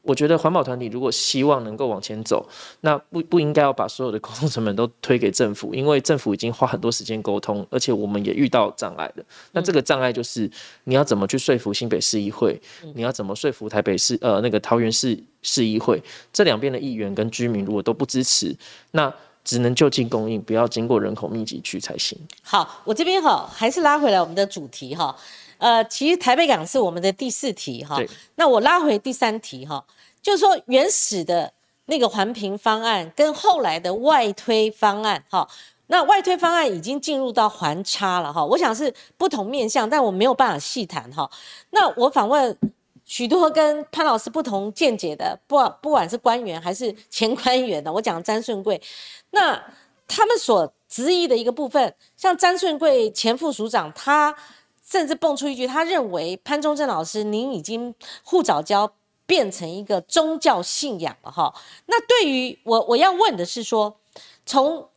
[0.07, 2.49] 我觉得环保团体如果希望能够往前走，
[2.81, 9.25] 那不不应该要把所有的沟通成本都推给政府， 因为政府已经花很多时间沟通，而且我们也遇到障碍了。
[9.53, 10.51] 那这个障碍就是
[10.85, 12.61] 你要怎么去说服新北市议会，
[12.95, 18.57] 你要怎么说服台北市呃那个桃园市市议会，这两边的议员跟居民如果都不支持，
[18.93, 19.13] 那
[19.45, 22.19] 只能就近供应，不要经过人口密集区才行。
[22.43, 25.15] 好，我这边哈还是拉回来我们的主题哈。
[25.59, 27.99] 呃，其实台北港是我们的第四题哈，
[28.35, 29.85] 那我拉回第三题哈，
[30.21, 31.53] 就是说原始的
[31.87, 35.49] 那个环评方案跟后来的外推方案哈，
[35.87, 41.31] 那外推方案已经进入到环差了哈，我想是不同面向，但我没有办法细谈哈。
[41.71, 42.57] 那我访问
[43.05, 48.79] 许多跟潘老师不同见解的，不不管是官员还是前官员的，我讲詹顺贵，
[49.31, 49.55] 那
[50.07, 54.37] 他们所质疑的一个部分，像詹顺贵前副署长他。
[54.89, 58.93] 甚至蹦出一句，他认为潘忠正老师，您已经护早教
[59.27, 61.53] 变成一个宗教信仰了哈。
[61.87, 63.99] 那对于我，我要问的是说，
[64.47, 64.89] 从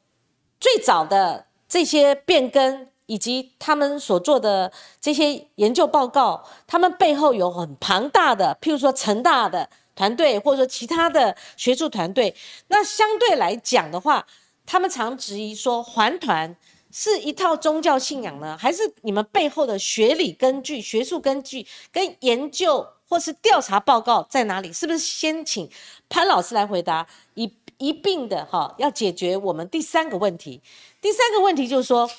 [0.59, 4.71] 最早的这些变更，以及他们所做的
[5.01, 12.35] 这些研究报告，他们背后有很庞大的，譬如说成大的团队，或者说其他的学术团队。
[12.67, 14.27] 那相对来讲的话，
[14.67, 16.55] 他们常质疑说环团。
[16.91, 24.73] 是一套宗教信仰呢，还是你们背后的学理根据、学术根据跟研究或是调查报告在哪里？
[24.73, 25.69] 是不是先请
[26.09, 30.61] 潘老师来回答，一一并的哈，要解决我们第三个问题。
[30.99, 32.09] 第三个问题就是说，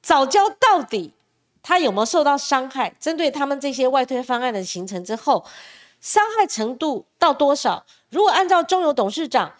[0.00, 1.12] 早教到底
[1.60, 2.94] 他有没有受到伤害？
[3.00, 5.44] 针对他们这些外推方案的形成之后，
[6.00, 7.84] 伤害程度到多少？
[8.10, 9.52] 如果按照中油董事长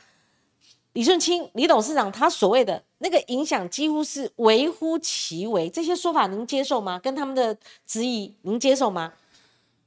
[0.92, 2.84] 李顺清李董事长他所谓的。
[3.02, 7.00] 那个影响几乎是微乎其微，这些说法您接受吗？
[7.00, 9.12] 跟他们的质疑，您接受吗？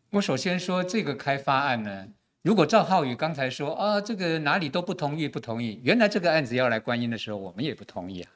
[0.09, 2.07] 我首先说这个开发案呢，
[2.41, 5.79] 如果赵浩宇刚才说啊，这个哪里都不同意，不同意。
[5.81, 8.29] 原来这个案子要来观音的时候，我们也不同意啊。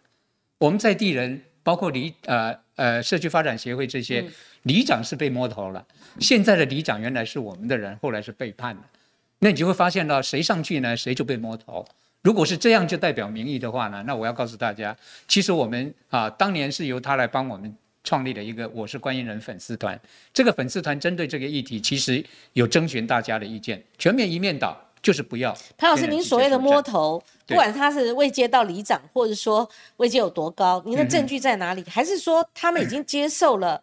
[0.59, 4.25] 我们在地人，包括里呃呃社区发展协会这些
[4.63, 5.85] 里长是被摸头了。
[6.21, 8.83] 现在的里长原来是我们的人，后来是背叛的。
[9.39, 11.85] 那你就会发现到谁上去呢，谁就被摸头。
[12.21, 14.03] 如果是这样就代表民意的话呢？
[14.05, 14.95] 那我要告诉大家，
[15.27, 19.99] 其实我们啊，当年是由他来帮我们创立了一个“我是观音人”粉丝团。
[20.33, 25.55] 这个粉丝团针对这个议题，其实有征询大家的意见，全面一面倒，就是不要。
[25.77, 31.83] 潘老师，您所谓的摸头，不管他是未接到里长，或者说未接有多高，您的证据在哪里？
[31.89, 33.81] 还是说他们已经接受了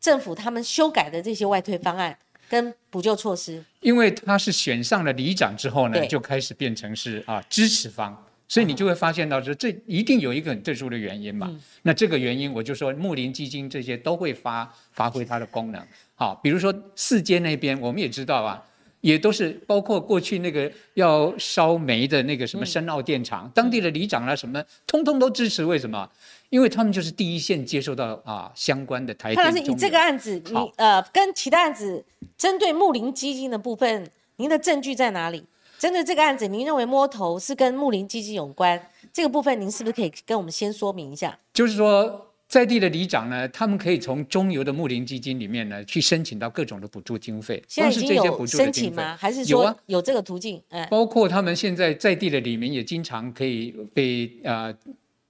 [0.00, 2.18] 政府他们修改的这些外推方案？
[2.48, 8.16] 跟补救措施，因为他是选上了里长之后呢，就开始变成是啊支持方，
[8.48, 11.50] 所以你就会发现到说这一定有一个很特殊的原因嘛。
[11.82, 15.86] 那这个原因我就说木林基金这些都会发发挥它的功能。
[16.14, 18.62] 好，比如说四街那边我们也知道啊，
[19.06, 25.64] 也都是包括过去那个要烧煤的那个什么深澳电厂，当地的里长啦什么，通通都支持。
[25.64, 26.10] 为什么？
[26.50, 29.36] 因为他们就是第一线接受到啊相关的台电。
[29.36, 32.04] 潘老师，你这个案子，你呃跟其他案子
[32.36, 35.44] 针对木林基金的部分，您的证据在哪里？
[35.78, 38.90] 针对这个案子，您认为摸头是跟木林基金有关？
[39.12, 41.38] 这个部分您是不是可以跟我们先说明一下？
[41.52, 47.62] 就是说，在地的里长呢，他们可以从中游的木林基金里面呢去申请到各种的补助经费。
[47.66, 49.16] 现在已经有申请吗？
[49.16, 50.62] 还是说有这个途径？
[50.68, 54.72] 哎，包括他们现在在地的里面也经常可以被呃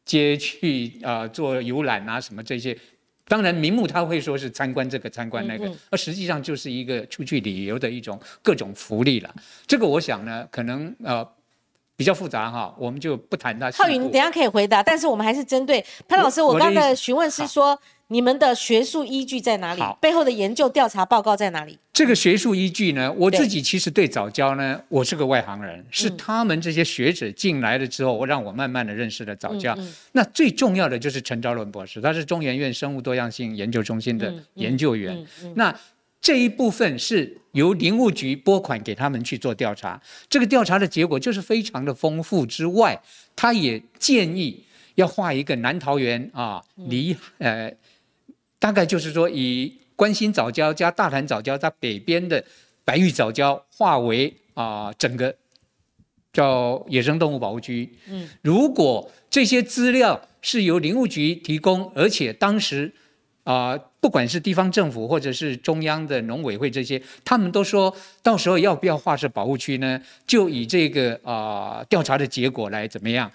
[0.05, 2.77] 接去啊做游览啊什么这些。
[3.29, 9.35] 当然，名目他会说是参观这个参观那个，而实际上就是一个出去旅游的一种各种福利了。
[9.67, 11.29] 这个我想呢，可能呃
[11.97, 13.71] 比较复杂哈，我们就不谈它。
[13.73, 17.79] 浩宇，你等下可以回答，但是我们还是针对潘老师，我刚才询问是说。
[18.09, 19.83] 你们的学术依据在哪里？
[20.01, 21.77] 背后的研究调查报告在哪里？
[21.93, 23.13] 这个学术依据呢？
[23.19, 29.77] 我自己其实对早教呢，我是个外行人，是他们这些学者进来了之后，我让我慢慢的认识了早教。
[30.13, 35.27] 那最重要的就是陈昭伦博士，他是中研院生物多样性研究中心的研究员。
[35.57, 35.75] 那
[36.21, 42.45] 这一部分是由林务局拨款给他们去做调查，这个调查的结果就是非常的丰富。
[42.45, 43.01] 之外，
[43.35, 44.65] 他也建议
[44.97, 47.73] 要画一个南桃园啊，离呃。
[48.59, 52.43] 大概就是说，以关心早教加大潭早教在北边的
[52.85, 55.37] 白玉早教划为啊整个
[56.33, 57.93] 叫野生动物保护区。
[58.09, 62.93] 嗯，如果这些资料是由林务局提供，而且当时
[63.47, 70.01] 啊不管是地方政府或者是中央的农委会这些，他们都说到时候要不要划设保护区呢？
[70.27, 73.31] 就以这个啊调查的结果来怎么样？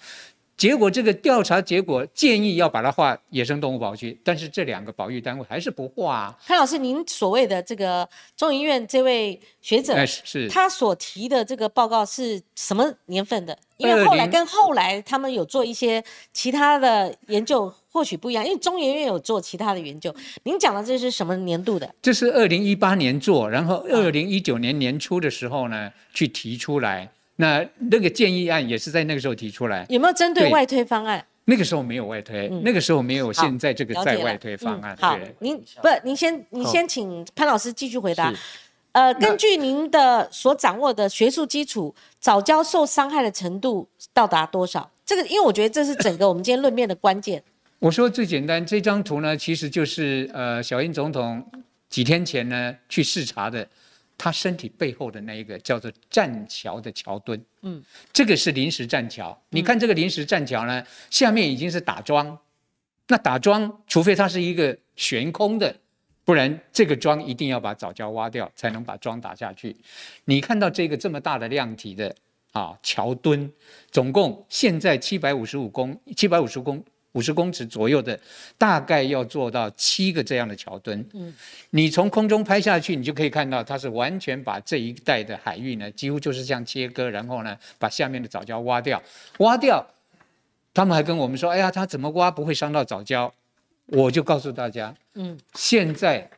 [0.61, 6.37] 结果这个调查结果建议要把它划野生动物保护区，但是这两个保育单位还是不划。
[6.45, 13.57] 潘老师，您所谓的这个中研院这位学者，是他所提的这个报告是什么年份的？
[13.77, 18.45] 因为后来跟后来他们有做一些其他的研究，或许不一样。
[18.45, 21.91] 因为中研院有做其他的研究，您讲的这是什么年度的？
[22.03, 27.09] 这是二零一八年做，然后二零一九年年初的时候呢，去提出来。
[27.37, 31.25] 那那个建议案也是在那个时候提出来，有没有针对外推方案？
[31.45, 34.95] 那个时候没有外推，那个时候没有现在这个在外推方案。
[34.99, 38.31] 好，您不，您先，您先请潘老师继续回答。
[38.91, 44.89] 呃，根据您的所掌握的学术基础，早教受伤害的程度到达多少？
[45.03, 47.41] 这个，因为我觉得这是整个我们今天论辩的关键。
[47.79, 51.43] 我说最简单，这张图呢，其实就是呃，小英总统
[51.89, 53.67] 几天前呢去视察的。
[54.23, 59.35] 他身体背后的那一个叫做栈桥的桥墩，嗯，这个是临时栈桥。
[59.49, 62.37] 你看这个临时栈桥呢，下面已经是打桩，
[63.07, 65.75] 那打桩，除非它是一个悬空的，
[66.23, 69.75] 不然这个桩一定要把藻礁挖掉，才能把桩打下去。
[70.25, 72.15] 你看到这个这么大的量体的
[72.51, 73.51] 啊桥墩，
[73.89, 76.85] 总共现在七百五十五公七百五十公。
[77.13, 78.19] 五十公尺左右的，
[78.57, 81.05] 大概要做到七个这样的桥墩。
[81.13, 81.33] 嗯，
[81.71, 89.01] 你从空中拍下去，你就可以看到它是完全把这一带的海域呢，几乎就是像切割，然后呢，把下面的藻礁挖掉。
[89.39, 89.85] 挖掉，
[90.73, 93.29] 他们还跟我们说：“哎呀，他怎么挖不会伤到藻礁？”
[93.87, 96.29] 我就告诉大家，嗯，现在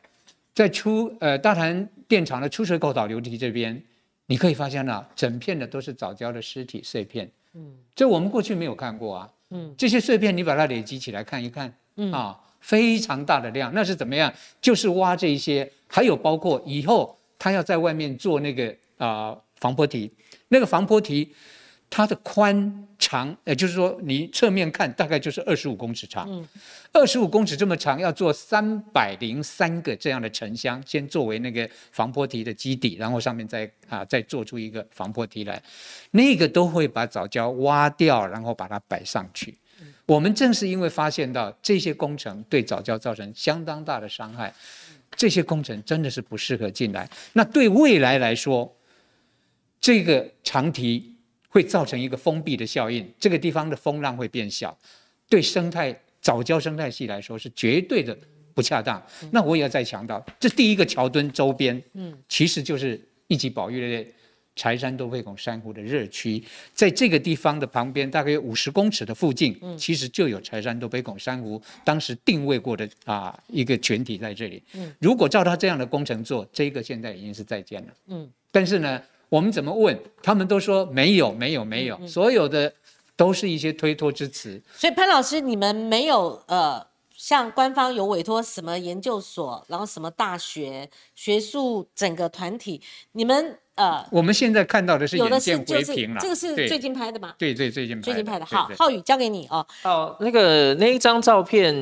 [0.52, 3.80] 在出呃大潭电厂的出水口导流堤这边，
[4.26, 7.30] 你可以发现呢，整片的都是藻礁的尸体碎片。
[7.52, 9.30] 嗯，这我们过去没有看过啊。
[9.50, 14.32] 嗯，这些碎片你把它累积起来看一看，嗯啊，非常大的量，那是怎么样？
[14.60, 20.10] 就是挖这一些，还有包括以后他要在外面做那个啊防坡堤，
[20.48, 21.32] 那个防坡堤。
[21.96, 26.44] 它的宽长，也，就是说你侧面看大概就是二十五公尺长，
[26.92, 35.62] 二十五公尺这么长，要做三百零三个这样的沉箱，先作为那个防坡堤的基底，然后上面再啊再做出一个防坡堤来，
[36.10, 39.56] 那个都会把藻礁挖掉，然后把它摆上去。
[40.06, 44.52] 我们正是因为发现到这些工程对藻礁造成相当大的伤害，
[45.14, 47.08] 这些工程真的是不适合进来。
[47.34, 48.76] 那对未来来说，
[49.80, 51.13] 这个长堤。
[51.54, 54.76] 会造成一个封闭的效应，这个地方的风浪会变小，
[55.28, 58.16] 对生态早教生态系来说是绝对的
[58.54, 59.00] 不恰当。
[59.30, 64.10] 那我也要再强调，这第一个桥墩周边，嗯，其实就是一级保育的
[64.56, 74.60] 柴山多肺孔珊瑚的热区，在这个地方的旁边，大概有五十公尺的附近，嗯其实就有柴山多肺孔珊瑚当时定位过的啊一个群体在这里。
[74.72, 77.94] 嗯，如果照他这样的工程做，这个现在已经是再建了。
[78.08, 79.00] 嗯，但是呢。
[79.34, 82.72] 我们怎么问，他们都说没有，没有，没有，所有的
[83.16, 84.62] 都是一些推脱之词。
[84.76, 86.86] 所以潘老师，你们没有呃，
[87.16, 92.80] 像官方有委托什么研究所，然后什么大学学术整个团体，
[93.10, 97.34] 你们呃，我们现在看到的是有的是就是这个是最近拍的嘛？
[97.36, 99.66] 对对最近最近拍的，好，浩宇交给你哦。
[99.82, 101.74] 哦，那个那一张照片，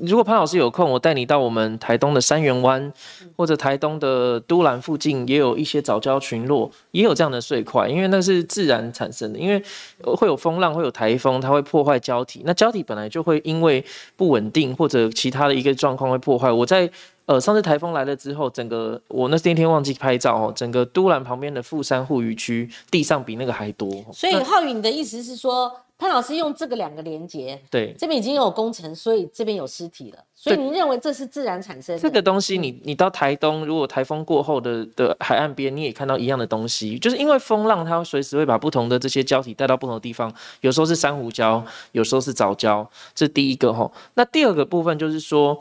[0.00, 2.92] 如果潘老师有空，我带你到我们台东的三元湾，
[3.36, 9.60] 或者台东的都兰附近，也有一些早礁群落，也有这样的碎块，因为那是自然产生的，因为
[10.04, 13.84] 呃会有风浪，会有台风，它会破坏胶体，那胶体本来就会因为
[14.14, 16.52] 不稳定或者其他的一个状况会破坏。
[16.52, 16.88] 我在
[17.32, 23.90] 呃，上次台风来了之后，整个我那那天忘记拍照哦，整个都兰旁边的富山护渔区地上比那个还多。
[24.12, 32.02] 所以浩宇，你的意思是说，潘老师用这个两个连接，对，这边已经有工程，所以这边有尸体了，所以对您认为这是自然产生的？
[32.02, 40.30] 这个东西你，你到台东，如果台风过后的的海岸边，你也看到一样的东西，就是因为风浪，它随时会把不同的这些胶体带到不同的地方，
[40.60, 41.62] 有时候是珊瑚礁，
[41.92, 43.90] 有时候是藻礁，这第一个吼。
[44.14, 45.58] 那第二个部分就是说，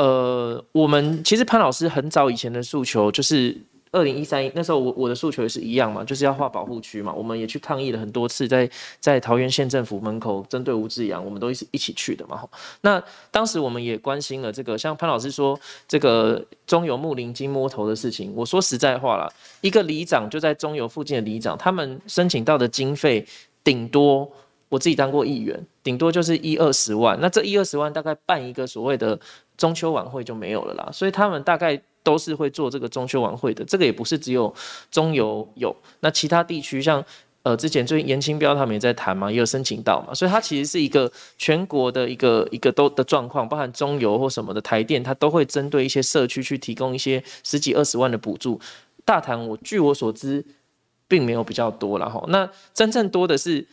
[0.00, 3.56] 呃，我们其实潘老师很早以前的诉求就是。
[3.90, 8.68] 二零一三那时候我我的诉求也是一样嘛，就是要划保护区嘛，我们也去抗议了很多次在，
[9.00, 12.46] 在桃园县政府门口针对吴志阳，我们都一一起去的嘛。
[12.82, 19.26] 那当时我们也关心了这个，像潘老师说这个中油木林金摸头的事情，我说实在话啦，
[19.62, 23.26] 一个里长就在中油附近的里长，他们申请到的经费
[23.64, 24.30] 顶多。
[24.70, 29.18] 我自己当过议员，顶多就是一二十万，那这一二十万大概办一个所谓的
[29.58, 34.54] 中秋晚会就没有了啦，所以他们大概都是会做这个中秋晚会的，这个也不是只有
[34.90, 37.04] 中油有，那其他地区像
[37.42, 48.60] 呃之前最近严清标他们也在谈嘛，也有申请到嘛，所以它其实是一个全国的一个一个都的状况，包含中油或什么的台电，它都会针对一些社区去提供一些十几二十万的补助。
[49.04, 50.46] 大潭我据我所知
[51.08, 53.66] 并没有比较多了哈，那真正多的是。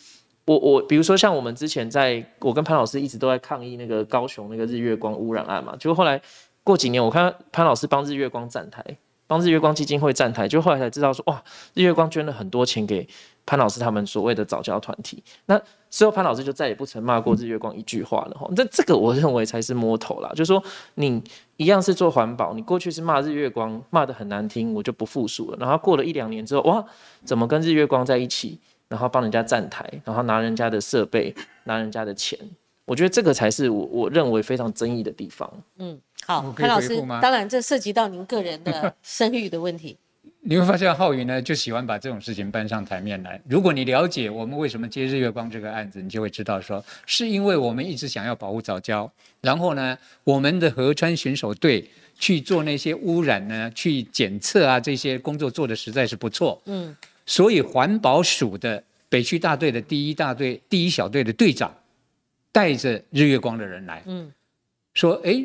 [0.45, 6.21] 我我比如说像我们之前在，我跟潘老师一直都在抗议那个高雄那个日月光污染案嘛，结果后来
[6.63, 8.83] 过几年，我看潘老师帮日月光站台，
[9.25, 11.43] 帮日月光基金会站台，就后来才知道说，哇，
[11.73, 13.07] 日月光捐了很多钱给
[13.43, 21.23] 潘老师他们所谓的早教团体，那之后潘老师就再也不曾骂过日月光一句话了哈，这这个我认为才是摸头啦，就是说你
[21.57, 26.85] 一样是做环保，你过去是骂日月光骂得很难听，我就不复述了，然后过了一两年之后，哇，
[27.23, 28.59] 怎么跟日月光在一起？
[28.87, 31.33] 然后帮人家站台，然后拿人家的设备，
[31.63, 32.37] 拿人家的钱，
[32.85, 35.51] 我觉得这个才是我我认为非常争议的地方。
[35.77, 39.97] 嗯，好，我可以潘老师当然这涉及到您个人的声誉的问题。
[40.47, 43.41] 你会发现浩宇呢就喜欢把这种事情搬上台面来。
[43.49, 49.11] 如果你了解我们为什么接日月光这个案子，你就会知道说，是因为我们一直想要保护早教，
[49.41, 56.61] 然后呢，我们的河川巡守队去做那些污染呢，去检测啊这些工作做的实在是不错。
[56.65, 56.95] 嗯，
[57.25, 61.73] 所以环保署的北区大队的第一大队第一小队的队长，
[62.51, 64.31] 带着日月光的人来，嗯，
[64.93, 65.43] 说，哎，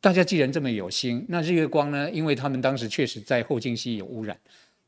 [0.00, 4.36] 大家既然这么有心，那日月光呢，因为他们当时确实在后劲溪有污染，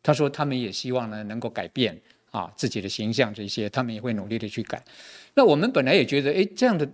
[0.03, 4.83] 他说他们也希望呢能够改变啊自己的形象这些，他们也会努力的去改。
[5.35, 6.89] 那我们本来也觉得，哎，这样的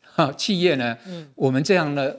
[0.00, 2.14] 哈、 企业呢，嗯我们这样呢，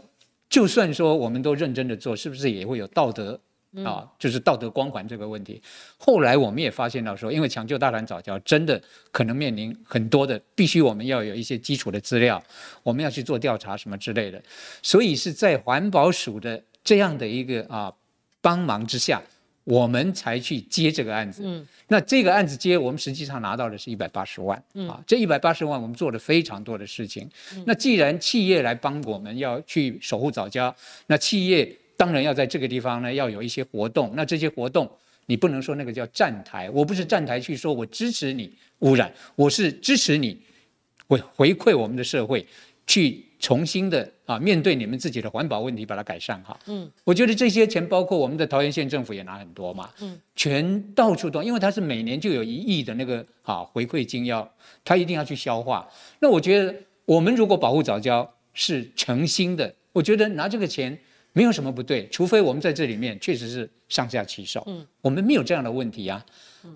[0.49, 3.39] 就算说我们都认真的做，是不是也会有道德
[3.83, 5.61] 啊，就是道德光环这个问题？
[5.97, 12.41] 后来我们也发现到说，因为抢救大胆早教真的可能面临很多的，必须我们要有一些基础的资料，
[12.83, 14.41] 我们要去做调查什么之类的，
[14.81, 17.93] 所以是在环保署的这样的一个啊
[18.41, 19.21] 帮忙之下，
[19.63, 21.43] 我们才去接这个案子。
[21.45, 27.29] 嗯那这个案子接，我们实际上拿到的是一百八十万，啊，这一百八十万我们做了非常多的事情。
[27.65, 34.13] 那既然企业来帮我们要去守护早教，那企业当然要在这个地方呢要有一些活动。
[34.15, 34.89] 那这些活动
[35.25, 40.39] 你不能说那个叫站台，我不是站台去说我支持你污染，我是支持你
[41.07, 42.45] 我回馈我们的社会，
[42.85, 46.59] 去重新的啊面对你们自己的环保问题，把它改善好。
[46.67, 54.49] 嗯，我觉得这些钱包括我们的桃园县政府也拿很多嘛，嗯，全到处都，因为它是每年就有一亿的那个啊回馈金要，
[54.85, 55.87] 它一定要去消化。
[56.19, 56.73] 那我觉得
[57.05, 60.97] 我们如果保护早教是诚心的，我觉得拿这个钱
[61.37, 66.25] 没有什么不对，除非我们在这里面确实是上下其手，嗯，我们没有这样的问题啊。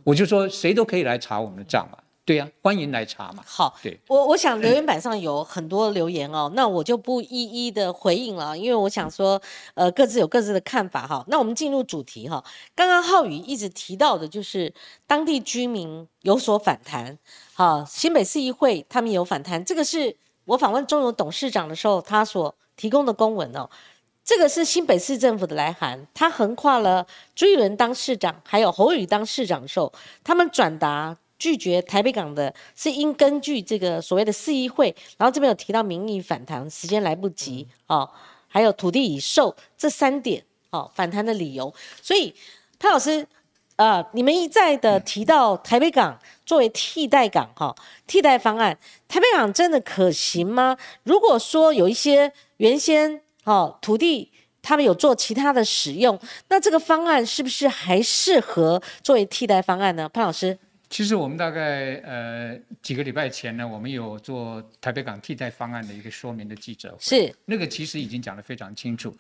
[0.03, 3.43] 我就说谁都可以来查我们的账嘛，对呀、欢迎来查嘛。
[3.43, 9.41] 好，对我我想留言板上有很多留言哦， 那我就不一一的回应了，因为我想说，
[9.74, 11.26] 呃，各自有各自的看法哈。
[11.28, 12.43] 那我们进入主题哈。
[12.76, 14.72] 刚刚浩宇一直提到的就是
[15.07, 17.18] 当地居民有所反弹，
[17.55, 23.68] 哈，新北市议会他们有反弹，这个是我访问中油董事长的时候他所提供的公文哦。
[24.24, 27.05] 这个是新北市政府的来函，它横跨了
[27.36, 29.91] 朱一伦当市长，还有侯宇当市长的时候，
[30.24, 38.09] 他们转达拒绝台北港的，是应根据这个所谓的市议会，然后这边有提到民意反弹，时间来不及哦，
[38.47, 42.34] 还有土地已售这三点哦反弹的理由，所以
[42.80, 43.28] 潘老师。
[43.78, 47.74] 呃，你们一再的提到台北港作为替代港哈，
[48.05, 50.78] 替代方案，台北港真的可行吗？
[51.01, 54.31] 如果说有一些原先哦土地
[54.61, 56.19] 他们有做其他的使用，
[56.49, 60.07] 那这个方案是不是还适合作为替代方案呢？
[60.09, 60.55] 潘老师，
[60.87, 69.11] 其实我们大概呃几个礼拜前呢，我们有做台北港替代方案的一个说明的记者会，是那个其实已经讲得非常清楚，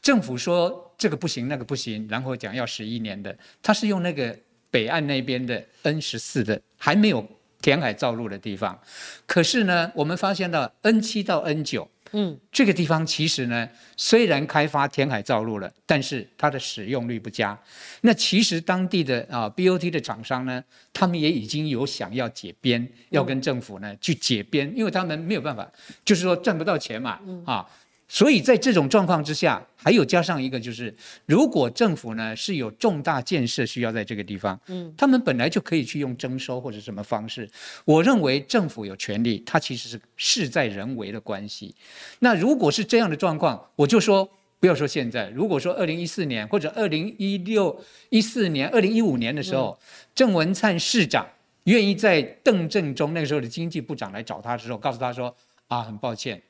[0.00, 4.38] 政府说这个不行，那个不行，然后讲要十一年的，他是用那个
[4.70, 7.26] 北岸那边的 N 十四的还没有
[7.60, 8.80] 填海造陆的地方，
[9.26, 11.88] 可是呢，我们发现到 N 七到 N 九。
[12.16, 17.58] 嗯，这个地方其实呢，虽然开发填海造陆了，但是它的使用率不佳。
[18.02, 20.62] 那其实当地的啊 BOT 的厂商呢，
[20.92, 25.68] 他们也已经有想要解编，要跟政府呢去解编，因为他们没有办法，
[26.04, 27.66] 就是说赚不到钱嘛，啊。
[28.06, 30.94] 所以在这种状况之下，还有加上一个就是，
[31.26, 37.48] 如果政府呢是有重大建设需要在这个地方，嗯，他们本来就可以去用征收或者什么方式。
[37.84, 41.74] 我认为政府有权利，它其实是事在人为的关系。
[42.20, 44.28] 那如果是这样的状况，我就说
[44.60, 49.76] 不要说现在，如果说二零一四年或者二零一六一四年、二零一五年的时候，
[50.14, 51.26] 郑文灿市长
[51.64, 55.34] 愿意在邓正中那个时候的经济部长来找他的时候，告诉他说
[55.68, 56.40] 啊，很抱歉。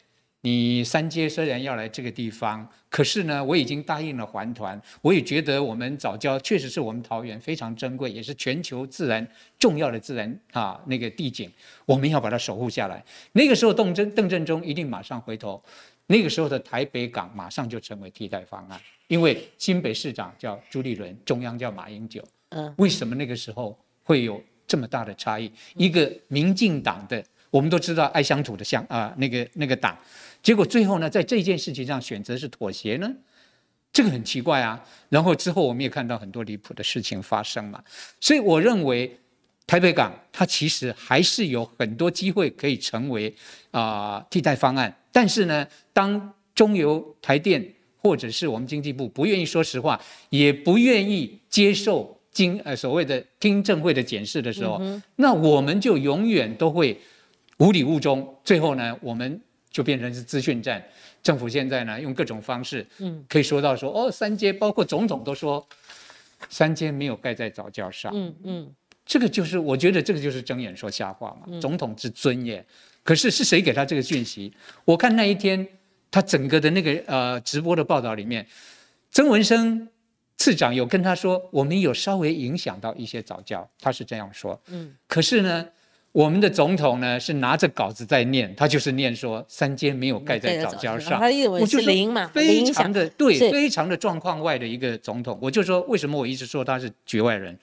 [0.44, 9.26] 你三阶虽然要来这个地方，可是呢，我已经答应了环团，我也觉得我们早教确实是我们桃园非常珍贵，也是全球自然
[9.58, 11.50] 重要的自然啊那个地景，
[11.86, 13.02] 我们要把它守护下来。
[13.32, 15.62] 那个时候，邓正邓正中一定马上回头，
[16.08, 18.78] 那个时候的台北港马上就成为替代方案，
[19.08, 22.22] 因为新北市长叫朱立伦，中央叫马英九。
[22.50, 25.50] 嗯，为什么那个时候会有这么大的差异？
[25.74, 29.96] 一个民进党的，我们都知道爱乡土的乡啊，那个那个党。
[30.44, 33.10] 结果最后呢，在这件事情上选择是妥协呢，
[33.90, 34.78] 这个很奇怪啊。
[35.08, 37.82] 然后之后我们也看到很多离谱的事情发生嘛。
[38.20, 39.18] 所以我认为
[39.66, 43.34] 台北港它其实还是有很多机会可以成为
[43.70, 44.94] 啊替代方案。
[45.10, 47.66] 但是呢，当中油、台电
[47.96, 54.78] 或者是我们经济部不愿意说实话，也不愿意接受经呃所谓的听证会的检视的时候，
[55.16, 57.00] 那我们就永远都会
[57.56, 58.38] 无礼物中。
[58.44, 59.40] 最后呢，我们。
[59.74, 60.80] 就变成是资讯战，
[61.20, 65.66] 政府现在呢用各种方式，嗯，可以说到说哦，三阶包括总统都说，
[66.48, 68.72] 三阶没有盖在早教上，嗯嗯，
[69.04, 72.64] 这个就是我觉得这个就是睁眼说瞎话嘛，总统之尊严。
[73.02, 74.54] 可是是谁给他这个讯息？
[74.84, 75.66] 我看那一天
[76.08, 78.46] 他整个的那个呃直播的报道里面，
[79.10, 79.88] 曾文生
[80.36, 85.66] 次长有跟他说，我们有稍微影响到一些早教，他是这样说，嗯，可是呢。
[86.14, 95.36] 我们的总统呢是拿着稿子在念，他就是念说三阶没有盖在早教上，他认为是零嘛，非常的对，非常的状况外的一个总统。
[95.42, 97.58] 我就说为什么我一直说他是局外人？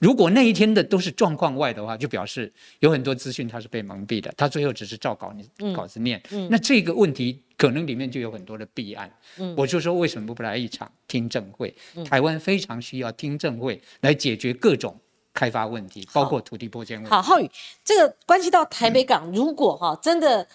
[0.00, 6.20] 如果那一天的都是状况外的话，就表示有很多资讯他是被蒙蔽的，他最后只是照稿你稿子念。
[6.50, 9.08] 那这个问题可能里面就有很多的弊案。
[9.56, 11.72] 我就说为什么不来一场听证会？
[12.04, 14.92] 台湾非常需要听证会来解决各种。
[15.34, 17.10] 开发问题，包括土地破迁问题。
[17.10, 17.50] 好，浩宇，
[17.84, 20.46] 这个关系到台北港，如果哈真的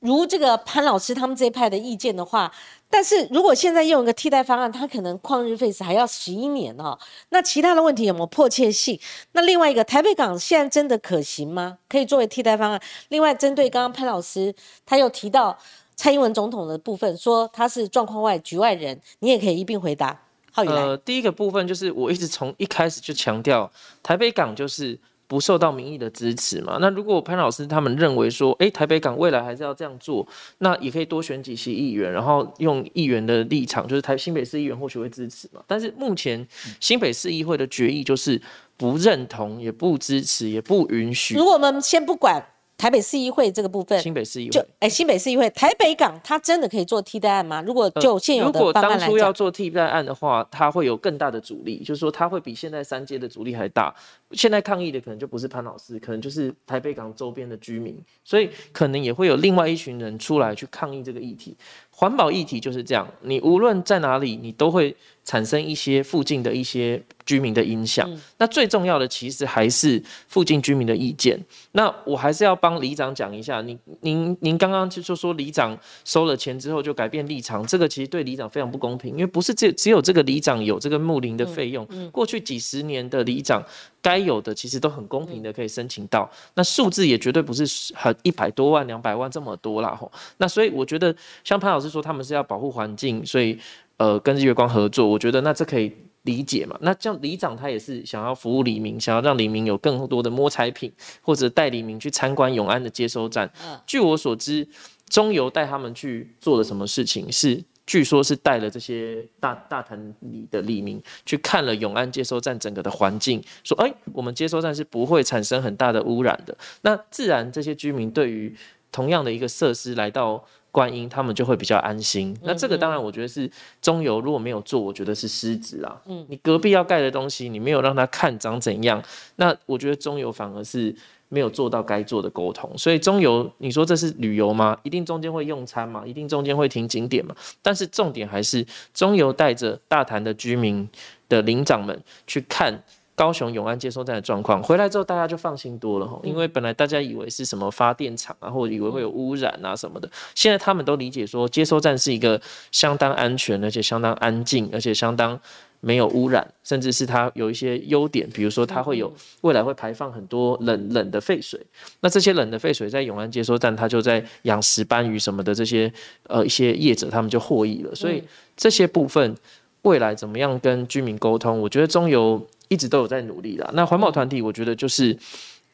[0.00, 2.52] 如这个潘老师他们这一派的意见的话，
[2.88, 6.98] 但是如果现在用一个替代方案，它可能旷日费时，还要十一年哈。
[7.30, 8.98] 那其他的问题有没有迫切性？
[9.32, 11.78] 那另外一个台北港现在真的可行吗？
[11.88, 12.80] 可以作为替代方案？
[13.08, 14.54] 另外，针对刚刚潘老师
[14.86, 15.58] 他又提到
[15.96, 20.22] 蔡英文总统的部分，说他是状况外局外人，你也可以一并回答。
[20.66, 23.70] 呃，第一个部分就是我一直从一开始就强调，
[24.02, 26.78] 台北港就是不受到民意的支持嘛。
[26.80, 30.26] 那如果潘老师他们认为说，哎，台北港未来还是要这样做，
[30.58, 35.60] 那也可以多选几席议员，然后用议员的立场，就是台新北市议员或许会支持嘛。
[35.66, 36.46] 但是目前
[36.80, 38.40] 新北市议会的决议就是
[38.76, 41.34] 不认同，也不支持，也不允许。
[41.34, 42.44] 如果我们先不管。
[42.78, 47.60] 台北市议会这个部分，新北市议会就哎，新北市议会，台北港它真的可以做替代案吗？
[47.60, 53.92] 如果就现有的如果当初要做替代案的话，它会有更大的阻力，就是说它会比现在三阶的阻力还大。
[54.30, 61.56] 现在抗议的可能就不是潘老师，可能就是台北港周边的居民，所以可能也会有另外一群人出来去抗议这个议题。
[61.98, 64.94] 环保议题就是这样，你无论在哪里，你都会
[65.24, 68.08] 产生一些附近的一些居民的影响。
[68.36, 71.36] 那最重要的其实还是附近居民的意见。
[71.72, 83.60] 那我还是要帮里长讲一下，您您您刚刚就说里长收了钱之后就改变立场，这个其实对里长非常不公平，因为不是只只有这个里长有这个木林的费用，过去几十年的里长
[84.00, 90.08] 该有的其实都很公平的可以申请到，那数字也绝对不是很一百多万两百万这么多啦吼。
[90.36, 91.88] 那所以我觉得像潘老师。
[91.88, 93.58] 说他们是要保护环境，所以
[93.96, 95.90] 呃跟日月光合作，我觉得那这可以
[96.24, 96.76] 理解嘛。
[96.82, 100.92] 那这样里长他也是想要服务李明，想要让李明有更多的摸彩品，
[101.22, 103.50] 或者带李明去参观永安的接收站。
[103.86, 104.68] 据我所知，
[105.08, 107.32] 中油带他们去做了什么事情？
[107.32, 116.56] 是据说是带了这些大大潭里的里民去看了永安接收站整个的环境，说：哎，我们接收站是不会产生很大的污染的。
[116.82, 118.54] 那自然这些居民对于
[118.92, 120.44] 同样的一个设施来到。
[120.78, 122.32] 观音他们就会比较安心。
[122.44, 123.50] 那这个当然，我觉得是
[123.82, 126.00] 中油如果没有做，我觉得是失职啦。
[126.06, 129.02] 嗯，你隔壁要盖的东西，你没有让他看长怎样，
[129.34, 130.94] 那我觉得中油反而是
[131.28, 132.70] 没有做到该做的沟通。
[132.78, 134.78] 所以中油，你说这是旅游吗？
[134.84, 136.06] 一定中间会用餐嘛？
[136.06, 137.34] 一定中间会停景点嘛？
[137.60, 138.64] 但是重点还是
[138.94, 140.88] 中油带着大潭的居民
[141.28, 142.80] 的领长们去看。
[143.18, 152.40] 高雄永安接收站的状况回来之后，大家就放心多了哈，因为本来大家以为是什么发电厂啊，或者以为会有污染啊什么的，现在他们都理解说接收站是一个
[152.70, 155.38] 相当安全，而且相当安静，而且相当
[155.80, 161.60] 没有污染，甚至是它有一些优点，比如说它会有未来会排放很多冷冷的废水，
[162.00, 165.92] 那这些冷的废水在永安接收站，它就在养石斑鱼什么的这些
[166.28, 168.22] 呃一些业者他们就获益了，所以
[168.56, 169.36] 这些部分
[169.82, 172.46] 未来怎么样跟居民沟通，我觉得中油。
[172.70, 173.70] 一直都有在努力啦。
[173.72, 175.18] 那环保团体，我觉得就是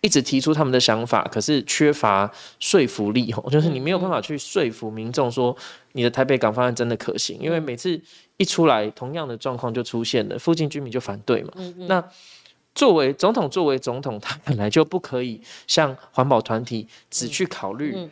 [0.01, 2.31] 一直提出他们的想法，可是缺乏
[2.61, 5.57] 说服力吼，就是你没有办法去说服民众说
[5.95, 8.01] 你的台北港方案真的可行，因为每次
[8.37, 11.53] 一出来，同样的状况就出现了，附近居民就反对嘛。
[11.89, 12.01] 那
[12.77, 18.09] 作为总统，作为总统，他本来就不可以像环保团体只去考虑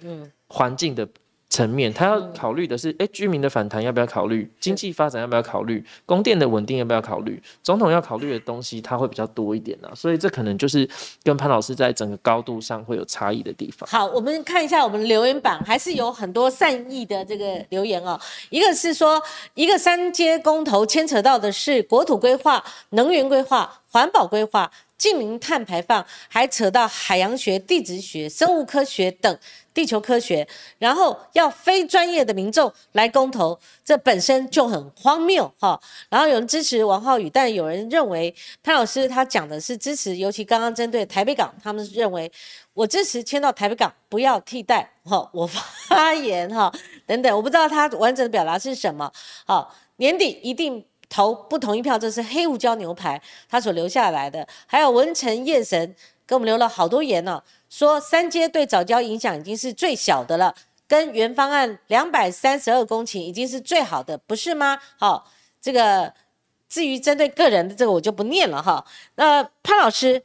[0.48, 1.08] 环境的。
[1.52, 4.50] 层面，他要考虑的是，哎，居民的反弹要不要考虑？
[4.58, 5.84] 经济发展要不要考虑？
[6.06, 7.40] 供电的稳定要不要考虑？
[7.62, 9.92] 总统要考虑的东西，他会比较多一点啊。
[9.94, 10.88] 所以这可能就是
[11.22, 13.86] 跟潘老师在整个高度上会有差异的地方。
[13.86, 18.18] 好，我们看一下我们留言板，还是有很多善意的这个留言哦。
[18.48, 19.22] 一个是说，
[19.52, 24.72] 一个三阶公投牵扯到的是国土规划、能源规划、环保规划。
[24.98, 29.36] 近零碳排放，还扯到海洋学、地质学、生物科学等
[29.74, 30.46] 地球科学，
[30.78, 35.80] 然后要非专业的民众来公投，这本身就很荒谬哈。
[36.08, 42.30] 然后有人支持王浩宇，但有人认为潘老师他讲的是支持，尤其刚刚针对台北港，他们认为
[42.74, 46.72] 我支持迁到台北港，不要替代哈，我发言哈
[47.06, 49.12] 等等，我不知道他完整的表达是什么。
[49.46, 50.84] 好，年底一定。
[51.14, 54.48] 投不同意票，这是黑胡椒牛排他所留下来的。
[54.64, 55.94] 还有文成夜神
[56.32, 60.54] 给我们留了好多言呢，说三阶对早教影响已经是最小的了，
[60.88, 64.78] 跟原方案两百三十二公顷已经是最好的，不是吗？
[64.96, 65.30] 好，
[65.60, 66.14] 这个
[66.70, 68.82] 至于针对个人的这个我就不念了哈。
[69.16, 70.22] 那潘老师，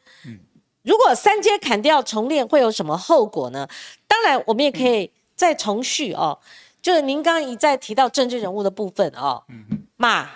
[0.84, 3.68] 如果三阶砍掉重练会有什么后果呢？
[4.08, 6.40] 当然，我们也可以再重续哦，
[6.82, 9.44] 就是您刚刚一再提到政治人物的部分哦，
[9.98, 10.30] 骂。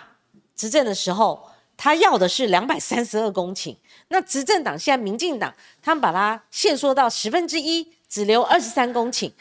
[0.54, 3.78] 执政的时候，他要的是两百三十二公顷。
[4.12, 9.32] 那执政党现在民进党，他们把它限缩到十分之一，只留二十三公顷。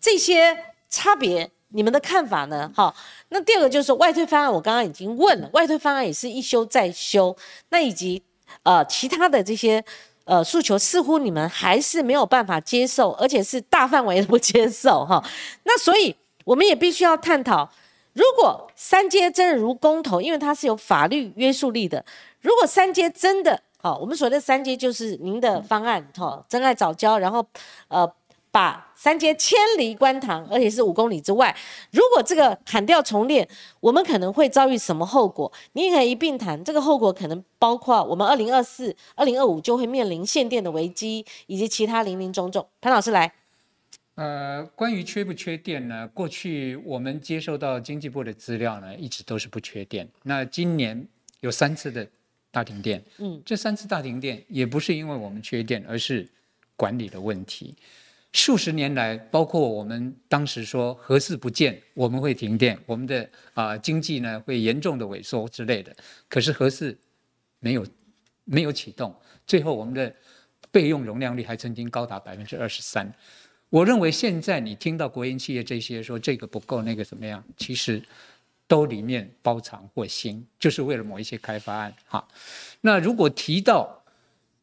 [0.00, 0.56] 这些
[0.88, 2.70] 差别，你们的看法呢？
[2.74, 2.94] 好，
[3.30, 7.36] 那第二个就是外推方案，我刚刚已经问了，外推方案也是一修再修。
[7.70, 8.22] 那以及
[8.62, 9.84] 呃其他的这些
[10.24, 15.22] 呃诉求，似乎你们还是没有办法接受，而且是大范围的不接受哈。
[15.64, 16.14] 那所以
[16.44, 17.68] 我们也必须要探讨。
[18.12, 22.04] 如果三阶真的如公投，因为它是有法律约束力的。
[22.40, 27.44] 如果三阶真的好，我们所谓的三阶就是您的方案，哈，真爱早教，然后
[27.88, 28.08] 呃
[28.52, 31.52] 把三阶迁离观塘，而且是五公里之外。
[31.90, 33.48] 如果这个砍掉重练，
[33.80, 35.52] 我们可能会遭遇什么后果？
[35.72, 42.64] 你也可以一并谈，这个后果可能包括我们二零二四、二零二五就会面临限电的危机，以及其他零零总总。
[42.80, 43.32] 潘老师来。
[44.14, 46.06] 呃，关于缺不缺电呢？
[46.14, 50.06] 过去我们接受到经济部的资料呢，一直都是不缺电。
[50.22, 51.08] 那今年
[51.40, 52.06] 有三次的
[52.52, 56.28] 大停电，嗯，这三次大停电也不是因为我们缺电，而是
[56.76, 57.74] 管理的问题。
[58.32, 65.94] 数十年来，包括我们当时说核四不建，我们会停电，我们的啊经济呢会严重的萎缩之类的。
[66.28, 66.96] 可是核四
[67.58, 67.86] 没有
[68.44, 69.14] 没有启动，
[69.46, 70.14] 最后我们的
[70.70, 73.10] 备用容量率还曾经高达百分之二十三。
[73.68, 78.02] 我认为现在你听到国营企业这些说这个不够那个怎么样，其实
[78.72, 82.26] 都里面包藏祸心，就是为了某一些开发案哈。
[82.80, 84.02] 那如果提到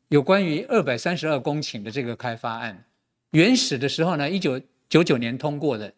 [0.07, 2.85] 有关于二百三十二公顷的这个开发案，
[3.29, 5.93] 原始的时候呢，一九九九年通过的，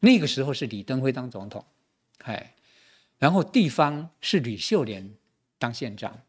[0.00, 1.64] 那个时候是李登辉当总统，
[2.24, 2.54] 哎，
[3.18, 5.14] 然后地方是吕秀莲
[5.58, 6.20] 当县长，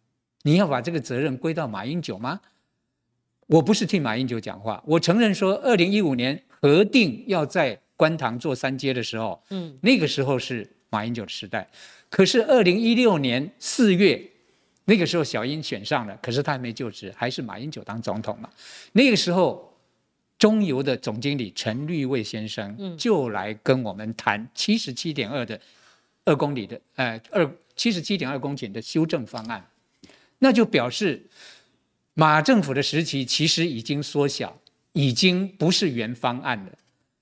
[0.44, 2.40] 你要把这个责任归到马英九吗？
[3.48, 11.68] 我不是替马英九讲话，我承认说，二零一五年核定要在观塘做三阶的时候，嗯，那个时候是马英九的时代。
[12.10, 14.22] 可是二零一六年四月
[14.86, 18.50] 那个时候小英选上了，可是他还没就职，还是马英九当总统嘛。
[18.94, 19.74] 那个时候，
[20.38, 25.60] 中油的总经理陈绿卫先生就来跟我们谈七十七点二的
[26.24, 29.66] 二公里的，呃，二七十七点二公顷的修正方案，
[30.40, 31.22] 那就表示
[32.14, 34.58] 马政府的时期其实已经缩小，
[34.94, 36.72] 已经不是原方案了。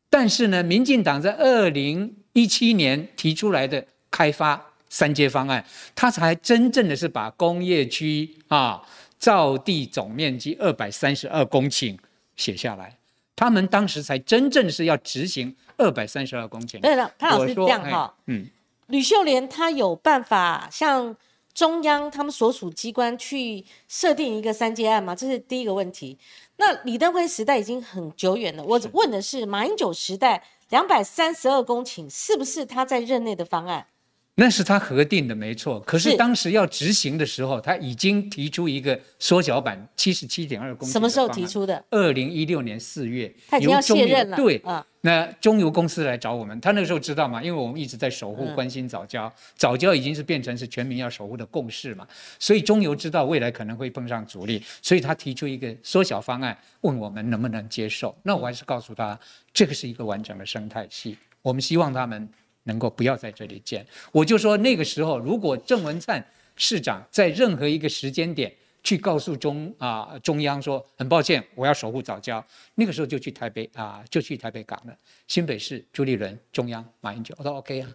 [0.10, 4.70] 但是呢，民进党在二零一七年提出来的开发。
[4.90, 5.66] 三阶方案，
[5.96, 8.80] 它才真正的是把工业区啊
[9.18, 11.98] 造地总面积二百三十二公顷
[12.36, 12.96] 写下来。
[13.36, 16.80] 他们当时才真正是要执行二百三十二公顷。
[16.80, 18.46] 对了，潘老师这样哈，嗯，
[18.86, 21.18] 吕秀莲他有办法向
[21.56, 25.16] 中央他们所属机关去设定一个三阶案吗？
[25.16, 26.20] 这是第一个问题。
[26.58, 33.88] 那李登辉时代已经很久远了，我问的是马英九时代两百三十二公顷是不是他在任内的方案？
[34.36, 35.80] 那是他核定的，没错。
[35.82, 41.84] 可是当时要执行的时候，他已经提出一个缩小版七十七点二公什么时候提出的？
[41.92, 44.36] 二零一六年四月，他已经要卸任了。
[44.36, 44.60] 对，
[45.02, 47.44] 那中油公司来找我们，他那个时候知道嘛？
[47.44, 52.08] 因为我们一直在守护、关心早教，早教已经是变成是全民要守护的共识嘛。
[52.40, 58.16] 所以中油知道未来可能会碰上阻力，所以他提出一个缩小方案，问我们能不能接受。
[58.24, 59.20] 那我还是告诉他，
[59.54, 62.28] 这个是一个完整的生态系，我们希望他们。
[62.64, 68.54] 能够不要在这里建，我就说那个时候，如果郑文灿市长在任何一个时间点
[68.84, 72.46] 去告诉中啊中央说，很抱歉，我要守护早教，
[72.76, 74.96] 那个时候就去台北啊，就去台北港了。
[75.28, 77.90] 新北市朱立伦，中央马英九，我说 OK 啊，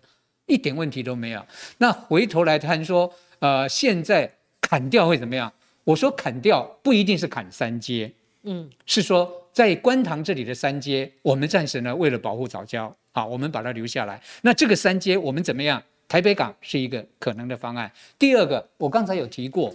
[0.46, 1.44] 一点问题都没有。
[1.78, 5.52] 那回头来谈说，呃，现在砍掉会怎么样？
[5.84, 8.12] 我说砍掉不一定是砍三阶，
[8.42, 12.94] 嗯，是说在观塘这里的三阶，我们暂时呢为了保护早教。
[13.18, 14.22] 好，我们把它留下来。
[14.42, 15.82] 那这个三阶我们怎么样？
[16.06, 17.90] 台北港是一个可能的方案。
[18.16, 19.74] 第二个，我刚才有提过，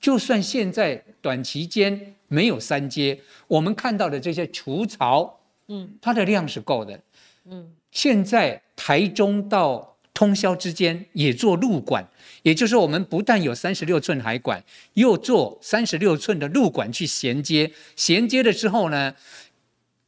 [0.00, 6.98] 就算现在短期间没有三阶，我们看到的这些除槽，嗯，它的量是够的，
[7.44, 7.70] 嗯。
[7.90, 12.02] 现在台中到通宵之间也做路管，
[12.42, 14.64] 也就是说，我们不但有三十六寸海管，
[14.94, 17.70] 又做三十六寸的路管去衔接。
[17.94, 19.14] 衔接了之后呢，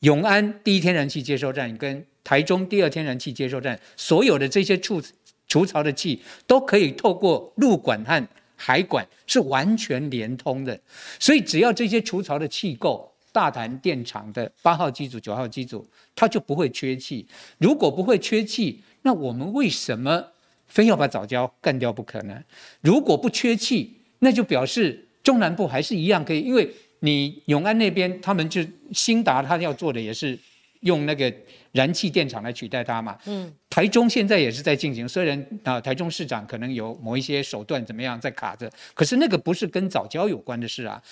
[0.01, 5.01] 永安第一天然气接收站跟台中第二天然气接收站，所有的这些除
[5.47, 10.81] 除槽的气都可以透过路管和海管是完全连通的，
[11.21, 17.27] 所以只要这些除槽的气够，大潭电厂的八号机组、九号机组，它就不会缺气。
[17.59, 20.25] 如果不会缺气，那我们为什么
[20.67, 22.43] 非要把早教干掉不可呢？
[22.81, 26.71] 如果不缺气，那就表示中南部还是一样可以，因为
[27.01, 28.63] 你永安那边他们就
[28.93, 30.39] 新达他要做的也是。
[30.85, 31.31] 用那个
[31.73, 33.19] 燃气电厂来取代它嘛？
[33.27, 41.03] 嗯，台中现在也是在进行，虽然啊，台中市长可能有某一些手段怎么样在卡着，可是那个不是跟早教有关的事啊。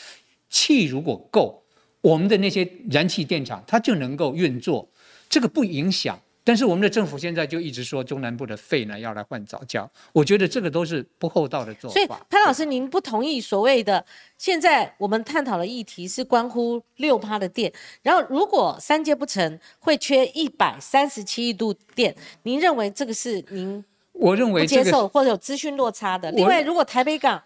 [0.48, 1.62] 气如果够，
[2.00, 4.88] 我们的那些燃气电厂它就能够运作，
[5.28, 6.20] 这个不影响。
[6.44, 11.94] 但是我们的政府现在就一直说中南部的肺呢要来换早教，我觉得这个都是不厚道的做法。
[11.94, 14.04] 所以潘老师，您不同意所谓的
[14.36, 17.72] 现在我们探讨的议题是关乎六趴的电，
[18.02, 22.14] 然后如果三阶不成，会缺一百三十七亿度电。
[22.42, 26.30] 您认为这个是您我认为接受或者有资讯落差的？
[26.32, 27.40] 另外，如果台北港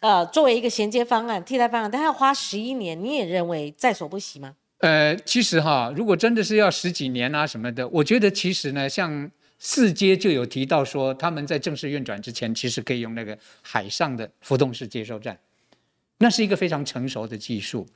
[0.00, 4.54] 呃作为一个衔接方案、替代方案，它要花十一年，你也认为在所不惜吗？
[4.84, 15.38] 呃，其实哈，如果真的是要十几年啊什么的，我觉得其实呢，像四阶就有提到说，他们在正式运转之前，其实可以用那个海上的浮动式接收站，
[16.18, 17.86] 那是一个非常成熟的技术。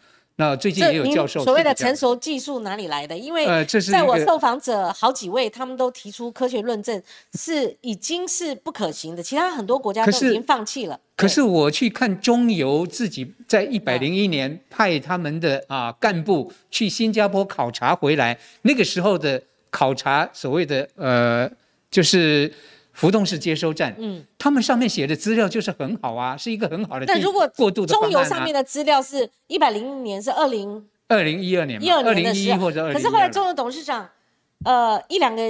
[0.41, 3.19] 那最近也有教授所谓的成熟技术哪里来的？
[3.19, 3.45] 因为
[3.91, 7.03] 在我受访者好几位，他们都提出科学论证
[7.35, 10.99] 是已经是不可行的，其他很多国家都已经放弃了。
[11.17, 21.51] 可是我去看中油自己在一百零一年派他们的啊干部去新加坡考察回来，那个时候的考察所谓的呃
[21.91, 22.53] 就是。
[22.99, 27.07] 浮动式接收站，嗯，他们上面写的资料就是很好啊，是一个很好的。
[27.07, 34.11] 但如果过渡中油上面的资料是一百零年是二零二零一二年，一二年的时候，或者二零可是后来中油董事长，
[34.65, 35.43] 呃，一两个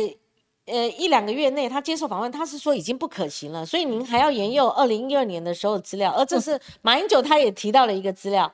[0.66, 8.52] 呃一两个月内他接受访问，他是说已经不可行了，所以您还要沿用二零一二年的时候资料，而这是马英九他也提到了一个资料。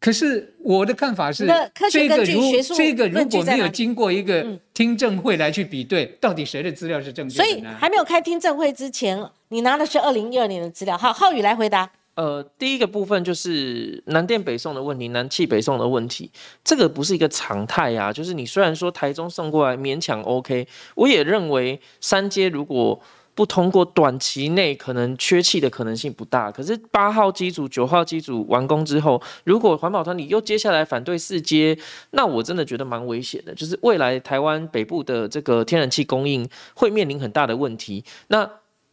[0.00, 1.46] 可是我的看法是，
[1.90, 2.40] 这个如
[2.74, 7.44] 这个如果没有经过一个听证会来去比对，到底谁的资料是正确的？
[7.44, 10.96] 所以还没有开听证会之前，你拿的是二零一二年的资料。
[10.96, 11.90] 好，浩宇来回答。
[12.14, 16.30] 呃，第一个部分就是南电北送的问题，南气北送的问题，
[16.64, 18.12] 这个不是一个常态啊。
[18.12, 22.98] 就是你虽然说台中送过来勉强 OK，我也认为三阶如果
[23.40, 26.52] 不通过，短期内可能缺气的可能性不大。
[26.52, 31.74] 可是八号机组、九号机组完工之后，如果环保团体又接下来反对四阶，
[32.10, 33.54] 那我真的觉得蛮危险的。
[33.54, 38.04] 就是未来台湾北部的这个天然气供应会面临很大的问题。
[38.28, 38.46] 那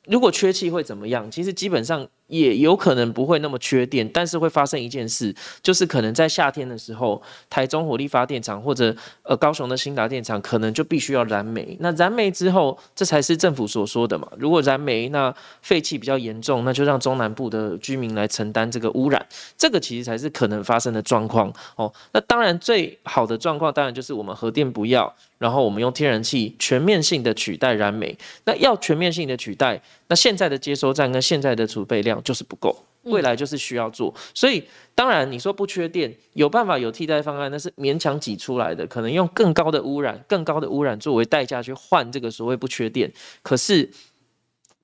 [0.06, 1.30] 如果缺气会怎么样？
[1.30, 2.08] 其实基本上。
[2.28, 11.78] 也有可能不会那么缺电，但是会发生一件事，就是可能在夏天的时候，台中火力发电厂或者呃高雄的新达电厂可能就必须要燃煤。
[11.80, 14.28] 那燃煤之后，这才是政府所说的嘛。
[14.38, 19.26] 如果燃煤，那废气比较严重，那就让中南部的居民来承担这个污染。
[19.58, 21.92] 这个其实才是可能发生的状况哦。
[22.12, 28.18] 那当然最好的状况，当然就是我们核电不要，然后我们用天然气全面性的取代燃煤。
[28.44, 32.17] 那要全面性的取代，那现在的接收站跟现在的储备量。
[32.24, 34.64] 就是不够，未来就是需要做，所以
[34.94, 43.12] 当然你说不缺电，有办法有替代方案，那是勉强挤出来的，可能用更高的污染、更高的污染作为代价去换这个所谓不缺电，
[43.42, 43.90] 可是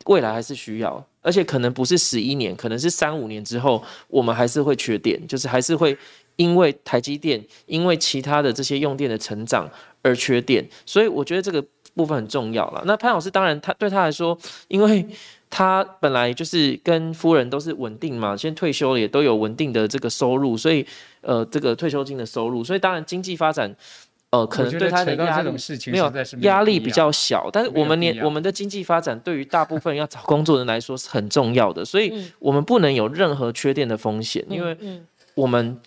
[0.05, 5.97] 未来还是需要，而且可能不是十一年，可能是三五年之后，我们还是会缺电，就是还是会
[6.37, 9.69] 因为台积电，因为其他的这些用电的成长
[10.01, 11.61] 而缺电，所以我觉得这个
[11.93, 12.83] 部分很重要了。
[12.85, 14.37] 那潘老师当然他对他来说，
[14.69, 15.05] 因为。
[15.55, 20.83] 他本来就是跟夫人都是稳定嘛，先退休了也都有稳定的这个收入，所以
[21.21, 23.71] 呃，这个退休金的收入，所以当然经济发展，
[24.31, 25.51] 呃，可能对他的压力
[25.91, 27.51] 没有压力比较小。
[27.53, 34.75] 但是我们年我们的经济发展对于大部分要找工作人来说是很重要的，所以我们不能有任何缺电的风险，因为
[35.35, 35.79] 我们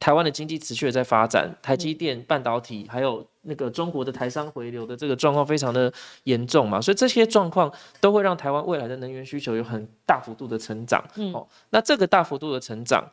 [0.00, 3.24] 台湾的经济持续的在发展，台积电、半导体还有。
[3.44, 5.92] 那个中国的台商回流的这个状况非常的
[6.24, 11.02] 严重嘛，所以这些状况都会让台湾未来的能源需求有很大幅度的成长。
[11.32, 13.04] 哦，那这个大幅度的成长，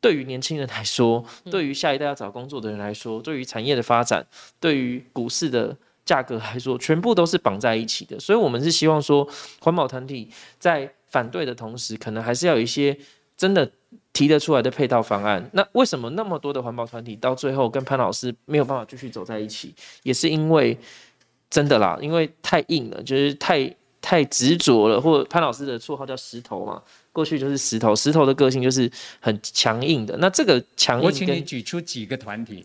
[0.00, 4.26] 对于年轻人来说，对于下一代要找工作的人来说，对于产业的发展，
[4.58, 8.18] 对于股市的价格来说，全部都是绑在一起的。
[8.18, 9.28] 所以，我们是希望说，
[9.60, 12.96] 环保团体在反对的同时，可能还是要有一些
[13.36, 13.70] 真的。
[14.14, 19.74] 提得出来的配套方案，那为什么那么多的环保团体到最后跟潘老师没有办法继续走在一起？
[20.04, 20.78] 也是因为
[21.50, 25.00] 真的啦，因为太硬了，就是太太执着了。
[25.00, 26.80] 或潘老师的绰号叫石头嘛，
[27.12, 28.88] 过去就是石头，石头的个性就是
[29.20, 30.16] 很强硬的。
[30.18, 32.64] 那这个强硬，我请你举出几个团体。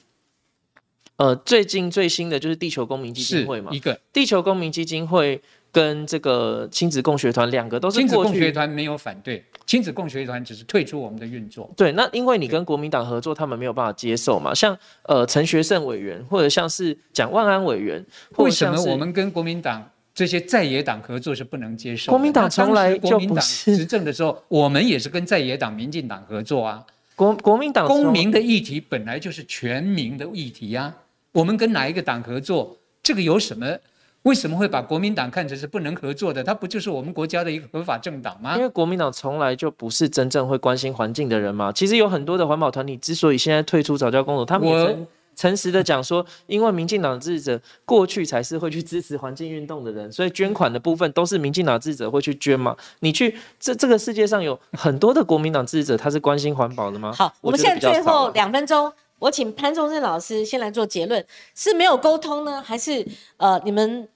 [1.18, 5.42] 呃，最近最新的就是地球公民基金会嘛，一个地球公民基金会。
[5.72, 11.72] 跟这个亲子共学团两个都是亲子共学团没有反对，亲子共学团只是退出我们的运作。
[11.78, 14.54] 对，那因为你跟国民党合作，他们没有办法接受嘛。
[14.54, 18.04] 像呃陈学圣委员，或者像是蒋万安委员，
[18.38, 22.12] 为什么我们跟国民党这些在野党合作是不能接受？
[22.12, 26.84] 国民党从来就不是执政的时候，我们也是跟在野党民进党合作啊。
[27.16, 30.92] 国国民党公民的议题本来就是全民的议题呀，
[31.34, 33.78] 我们跟哪一个党合作，这个有什么？
[34.24, 36.44] 为什么会把国民党看成是不能合作的？
[36.44, 38.56] 他不就是我们国家的一个合法政党吗？
[38.58, 41.72] 因为国民党从来就不是真正会关心环境的人嘛。
[41.72, 52.76] 其实有很多的环保团体之所以现在退出早教工作，他们诚诚实的讲说，因为民进党支持者过去才是会去支持环境运动的人，所以捐款的部分都是民进党支持者会去捐嘛。
[53.00, 57.14] 你去这这个世界上有很多的国民党支持者，他是关心环保的吗？
[57.14, 58.92] 好，我们现在最后两分钟。
[59.20, 63.06] 我请潘宗正老师先来做结论：是没有沟通呢，还是
[63.38, 64.08] 呃你们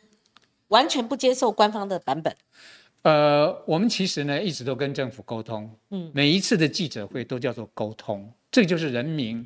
[0.69, 2.35] 完全不接受官方的版本？
[3.03, 9.45] 呃，我们其实呢一直都跟政府沟通，嗯，每一次的记者会都叫做沟通，这就是人民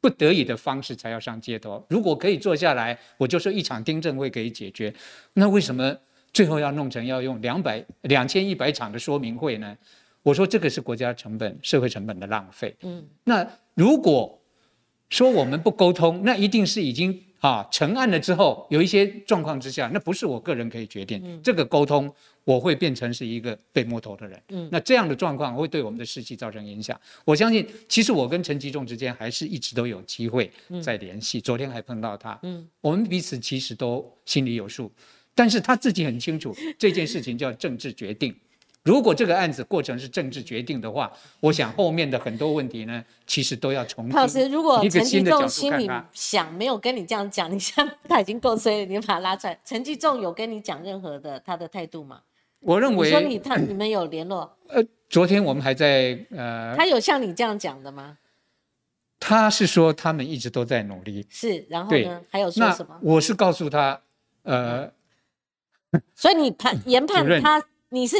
[0.00, 1.84] 不得已的方式才要上街头。
[1.90, 4.94] 如果可以坐下来，我就说一场听证会可以解决，
[5.34, 5.94] 那为什么
[6.32, 9.76] 最后要弄成要用两百两千一百场的说明会呢？
[10.22, 12.74] 我说这个是国家成本、社会成本的浪费。
[12.80, 14.35] 嗯，那如果
[15.10, 21.40] 说我们不沟通，那一定是已经啊成案了之后，有一些状况之下，那不是我个人可以决定。
[21.42, 22.12] 这个沟通，
[22.44, 24.42] 我会变成是一个被摸头的人。
[24.48, 27.00] 嗯，那这样的状况会对我们的士气造成影响。
[27.24, 30.50] 我相信，其实我跟陈吉仲之间还是一直都有机会
[30.82, 31.40] 在联系。
[31.40, 34.90] 昨天还碰到他，嗯，我们彼此其实都心里有数，
[35.34, 38.34] 但是他自己很清楚这件事情叫政治决定。
[38.86, 44.08] 如果这个案子过程是政治决定的话，我想后面的很多问题呢，其实都要重。
[44.10, 49.58] 老师，如果陈继仲心里想没有跟你这样讲， 你像他已经够衰了，你把他拉出来。
[49.64, 52.20] 陈继仲有跟你讲任何的他的态度吗？
[52.60, 54.56] 我认为你说你他你们有联络？
[54.68, 56.74] 呃，昨天我们还在呃。
[56.76, 58.16] 他有像你这样讲的吗？
[59.18, 61.26] 他是说他们一直都在努力。
[61.28, 62.20] 是，然后呢？
[62.30, 62.96] 还有说什么？
[63.02, 64.00] 我是告诉他，
[64.44, 64.92] 呃。
[66.14, 67.62] 所以你判研判他，
[67.96, 68.16] 你是。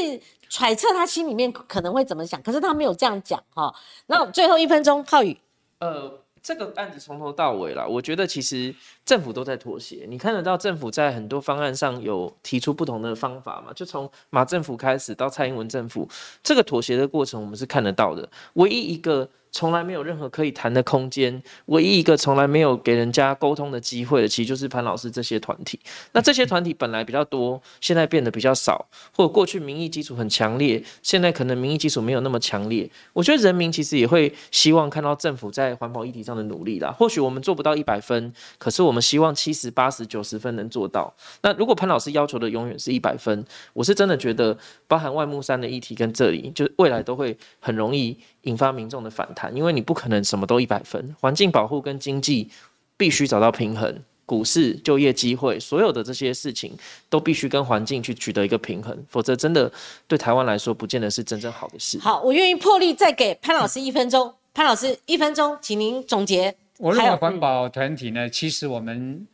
[0.49, 3.75] 揣测他心里面可能会怎么想，可是他没有这样讲哈。
[4.05, 5.37] 那最后一分钟，浩宇，
[5.79, 6.19] 呃。
[6.41, 8.73] 这个案子从头到尾啦，我觉得其实
[9.03, 10.05] 政府都在妥协。
[10.07, 13.73] 你看得到政府在很多方案上有提出不同的方法嘛？
[13.73, 16.07] 就从马政府开始到蔡英文政府，
[16.41, 18.29] 这个妥协的过程我们是看得到的。
[18.53, 19.29] 唯一一个。
[19.57, 25.79] 从来没有任何可以谈的空间，唯一一个从来没有给人家沟通的机会的，其实就是潘老师这些团体。
[26.11, 32.87] 那这些团体本来比较多，现在变得比较少，或者过去民意基础很强烈，现在可能民意基础没有那么强烈。
[33.13, 36.91] 我觉得人民其实也会希望看到政府在环保议题上的努力啦。
[36.91, 41.11] 或许我们做不到一百分，可是我们希望七十八十九十分能做到。
[41.41, 43.43] 那如果潘老师要求的永远是一百分，
[43.73, 44.55] 我是真的觉得，
[44.87, 48.15] 包含外木山的议题跟这里，就未来都会很容易。
[48.47, 52.49] 引发民众的反弹，因为你不可能什么都一百分，环境保护跟经济
[52.95, 56.71] 必须找到平衡，股市、就业机会，所有的这些事情
[57.09, 59.71] 都必须跟环境去取得一个平衡，否则真的
[60.07, 61.99] 对台湾来说，不见得是真正好的事。
[61.99, 66.55] 好，我愿意破例再给潘老师一分钟，潘老师一分钟，请您总结。
[66.77, 69.27] 我认为环保团体呢，其实我们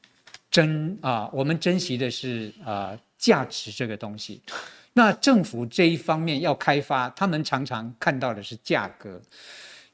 [0.49, 4.41] 珍啊，我们珍惜的是啊价值这个东西。
[4.93, 9.21] 那政府这一方面要开发，他们常常看到的是价格。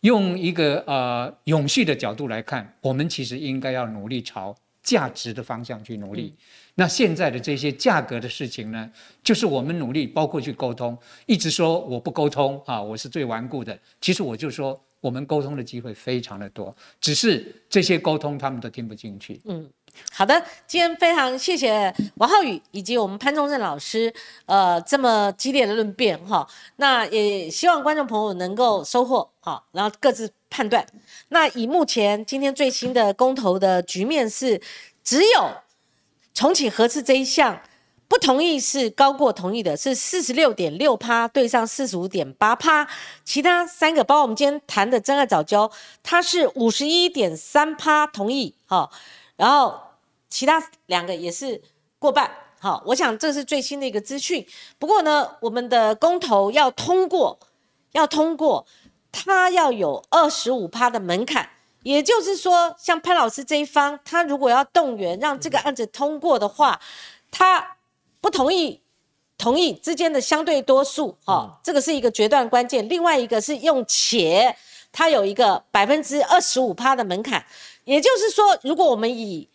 [0.01, 6.33] 用一个呃永续的角度来看，我们其实应该要努力朝价值的方向去努力。
[6.75, 8.89] 那现在的这些价格的事情呢，
[9.21, 13.77] 就是我们努力，包括去沟通，一直说我不沟通啊，我是最顽固的。
[13.99, 19.41] 其实我就说，我们沟通的机会非常的多，只是这些沟通他们都听不进去。
[19.45, 19.69] 嗯。
[20.11, 24.13] 好的，今天非常谢谢王浩宇以及我们潘宗正老师，
[24.45, 26.45] 呃，这么激烈的论辩哈。
[26.75, 30.85] 那也希望观众朋友能够收获好，然后各自判断。
[31.29, 34.61] 那以目前今天最新的公投的局面是，
[35.03, 35.51] 只有
[36.33, 37.61] 重启核次这一项
[38.09, 42.85] 不同意是高过同意的，是四十六点六趴对上四十五点八趴，
[43.23, 45.71] 其他三个包括我们今天谈的真爱早教，
[46.03, 48.89] 它是五十一点三趴同意哈。
[49.39, 49.79] 然后
[50.29, 51.61] 其他两个也是
[51.97, 52.29] 过半，
[52.59, 54.45] 好，我想这是最新的一个资讯。
[54.77, 57.39] 不过呢，我们的公投要通过，
[57.93, 58.65] 要通过，
[59.13, 61.49] 它要有二十五趴的门槛，
[61.83, 66.81] 也就是说，像潘老师这一方，他如果要动员让这个案子通过的话，
[67.31, 67.77] 他
[68.19, 68.81] 不同意、
[69.37, 72.89] 同意之间的相对多数，哈，这个是一个决断关键。
[72.89, 74.53] 另外一个是用且，
[74.91, 77.45] 它有一个百分之二十五趴的门槛。
[77.89, 79.49] 也就是说，如果我们以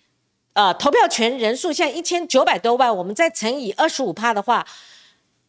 [0.54, 4.66] 呃投票权人数现在一千九百多万，我们再乘以二十五趴的话，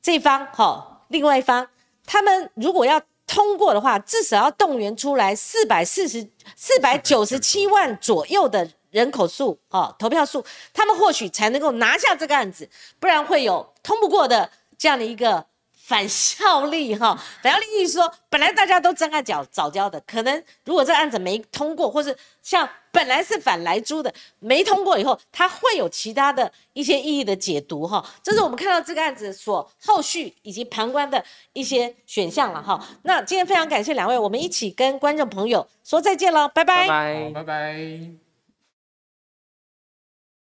[0.04, 1.68] 这方哈，另外一方
[2.06, 12.70] 他们如果要通过的话，至少要动员出来四百四十四百九十七万左右的人口数哈，投票数，他们或许才能够拿下这个案子，
[13.00, 15.44] 不然会有通不过的这样的一个。
[15.88, 28.04] 反效力哈，反效力意思说，本来大家都真爱早早交的，可能如果这案子没通过，或是像本来是反来租的没通过以后，它会有其他的一些意义的解读哈。
[28.24, 31.24] 这是我们看到这个案子所后续以及旁观的
[31.54, 32.84] 一些选项了哈。
[33.04, 36.88] 那今天非常感谢两位，我们一起跟观众朋友说再见了，拜拜，
[37.32, 38.25] 拜拜。